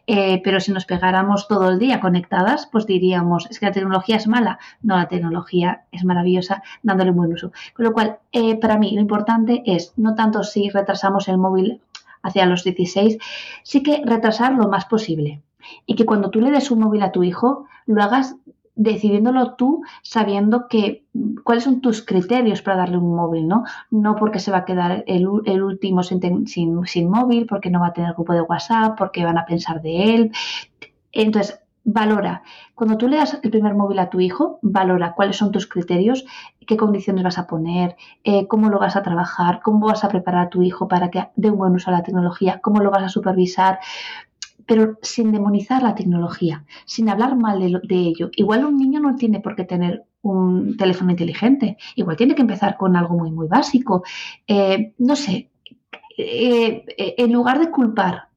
[0.08, 4.16] eh, pero si nos pegáramos todo el día conectadas, pues diríamos, es que la tecnología
[4.16, 4.60] es mala.
[4.82, 7.52] No, la tecnología es maravillosa dándole un buen uso.
[7.76, 11.82] Con lo cual, eh, para mí lo importante es no tanto si retrasamos el móvil
[12.24, 13.18] hacia los 16,
[13.64, 15.42] sí que retrasar lo más posible.
[15.86, 18.38] Y que cuando tú le des un móvil a tu hijo, lo hagas
[18.78, 21.04] decidiéndolo tú sabiendo que
[21.44, 23.64] cuáles son tus criterios para darle un móvil, ¿no?
[23.90, 27.94] No porque se va a quedar el, último sin, sin, móvil, porque no va a
[27.94, 30.32] tener grupo de WhatsApp, porque van a pensar de él.
[31.12, 32.44] Entonces, valora.
[32.76, 36.26] Cuando tú le das el primer móvil a tu hijo, valora cuáles son tus criterios,
[36.68, 40.48] qué condiciones vas a poner, eh, cómo lo vas a trabajar, cómo vas a preparar
[40.48, 43.04] a tu hijo para que dé un buen uso a la tecnología, cómo lo vas
[43.04, 43.80] a supervisar,
[44.68, 48.30] pero sin demonizar la tecnología, sin hablar mal de, ello.
[48.36, 52.76] Igual un niño no tiene por qué tener un teléfono inteligente, igual tiene que empezar
[52.78, 54.04] con algo muy, muy básico.
[54.46, 55.50] Eh, no sé,
[56.18, 58.28] eh, eh, en lugar de culpar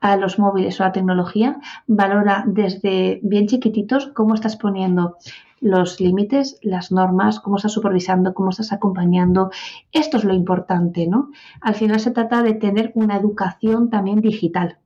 [0.00, 5.16] a los móviles o a la tecnología, valora desde bien chiquititos cómo estás poniendo
[5.60, 9.50] los límites, las normas, cómo estás supervisando, cómo estás acompañando.
[9.92, 11.30] Esto es lo importante, ¿no?
[11.60, 14.78] Al final se trata de tener una educación también digital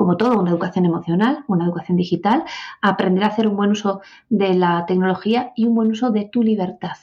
[0.00, 2.44] como todo, una educación emocional, una educación digital,
[2.80, 6.42] aprender a hacer un buen uso de la tecnología y un buen uso de tu
[6.42, 6.96] libertad.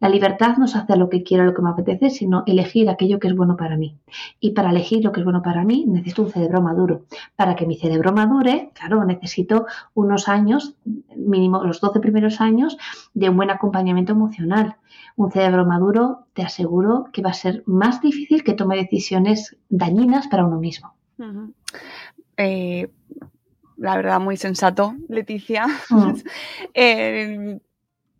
[0.00, 3.18] La libertad no es hacer lo que quiero, lo que me apetece, sino elegir aquello
[3.18, 3.98] que es bueno para mí.
[4.40, 7.02] Y para elegir lo que es bueno para mí, necesito un cerebro maduro.
[7.36, 10.76] Para que mi cerebro madure, claro, necesito unos años,
[11.14, 12.78] mínimo los 12 primeros años,
[13.12, 14.76] de un buen acompañamiento emocional.
[15.16, 20.26] Un cerebro maduro, te aseguro que va a ser más difícil que tome decisiones dañinas
[20.28, 20.94] para uno mismo.
[22.36, 22.88] Eh,
[23.76, 25.66] la verdad, muy sensato, Leticia.
[25.90, 26.14] Mm.
[26.74, 27.58] Eh,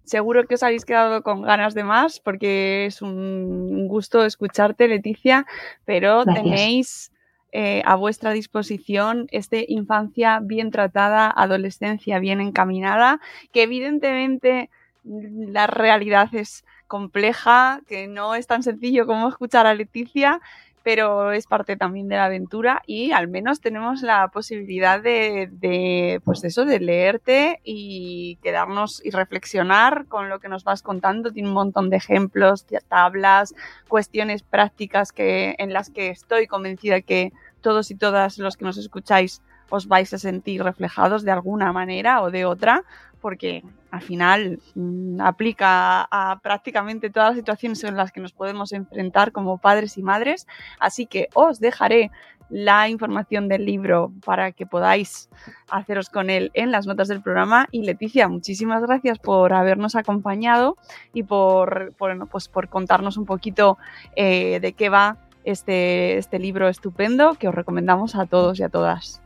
[0.05, 5.47] seguro que os habéis quedado con ganas de más porque es un gusto escucharte, Leticia,
[5.85, 7.11] pero tenéis
[7.53, 13.21] eh, a vuestra disposición este infancia bien tratada, adolescencia bien encaminada,
[13.53, 14.71] que evidentemente
[15.05, 20.41] la realidad es compleja, que no es tan sencillo como escuchar a Leticia,
[20.85, 26.45] pero es parte también de la aventura y al menos tenemos la posibilidad de, pues
[26.45, 31.33] eso, de leerte y quedarnos y reflexionar con lo que nos vas contando.
[31.33, 33.55] Tiene un montón de ejemplos, tablas,
[33.89, 37.33] cuestiones prácticas que, en las que estoy convencida que
[37.63, 42.23] todos y todas los que nos escucháis os vais a sentir reflejados de alguna manera
[42.23, 42.85] o de otra,
[43.25, 48.75] porque al final mm, aplica a prácticamente todas las situaciones en las que nos podemos
[48.75, 50.47] enfrentar como padres y madres.
[50.79, 52.11] Así que os dejaré
[52.51, 55.31] la información del libro para que podáis
[55.71, 57.67] haceros con él en las notas del programa.
[57.71, 60.77] Y Leticia, muchísimas gracias por habernos acompañado
[61.15, 61.95] y por,
[62.31, 63.79] pues por contarnos un poquito
[64.17, 68.69] eh, de qué va este, este libro estupendo que os recomendamos a todos y a
[68.69, 69.24] todas.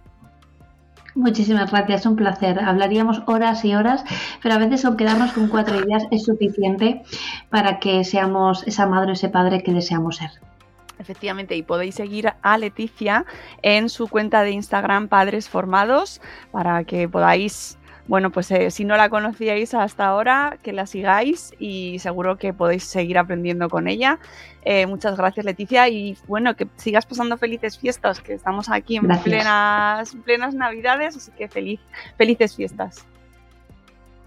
[1.18, 2.60] Muchísimas gracias, un placer.
[2.60, 4.04] Hablaríamos horas y horas,
[4.40, 7.02] pero a veces con quedarnos con cuatro ideas es suficiente
[7.50, 10.30] para que seamos esa madre o ese padre que deseamos ser.
[11.00, 13.26] Efectivamente, y podéis seguir a Leticia
[13.62, 16.20] en su cuenta de Instagram Padres Formados
[16.52, 17.78] para que podáis
[18.09, 22.54] bueno, pues eh, si no la conocíais hasta ahora, que la sigáis y seguro que
[22.54, 24.18] podéis seguir aprendiendo con ella.
[24.62, 29.06] Eh, muchas gracias, Leticia, y bueno, que sigas pasando felices fiestas, que estamos aquí en
[29.22, 31.80] plenas, plenas Navidades, así que feliz,
[32.16, 33.06] felices fiestas.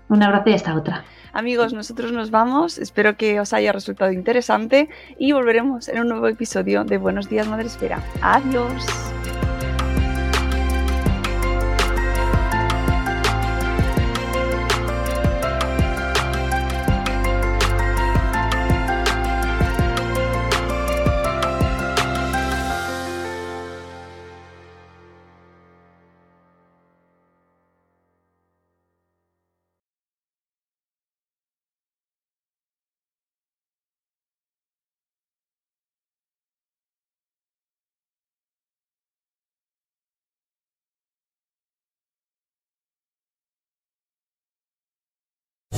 [0.10, 1.04] Un abrazo y hasta otra.
[1.34, 2.78] Amigos, nosotros nos vamos.
[2.78, 7.48] Espero que os haya resultado interesante y volveremos en un nuevo episodio de Buenos Días
[7.48, 8.04] Madre Espera.
[8.22, 8.86] Adiós.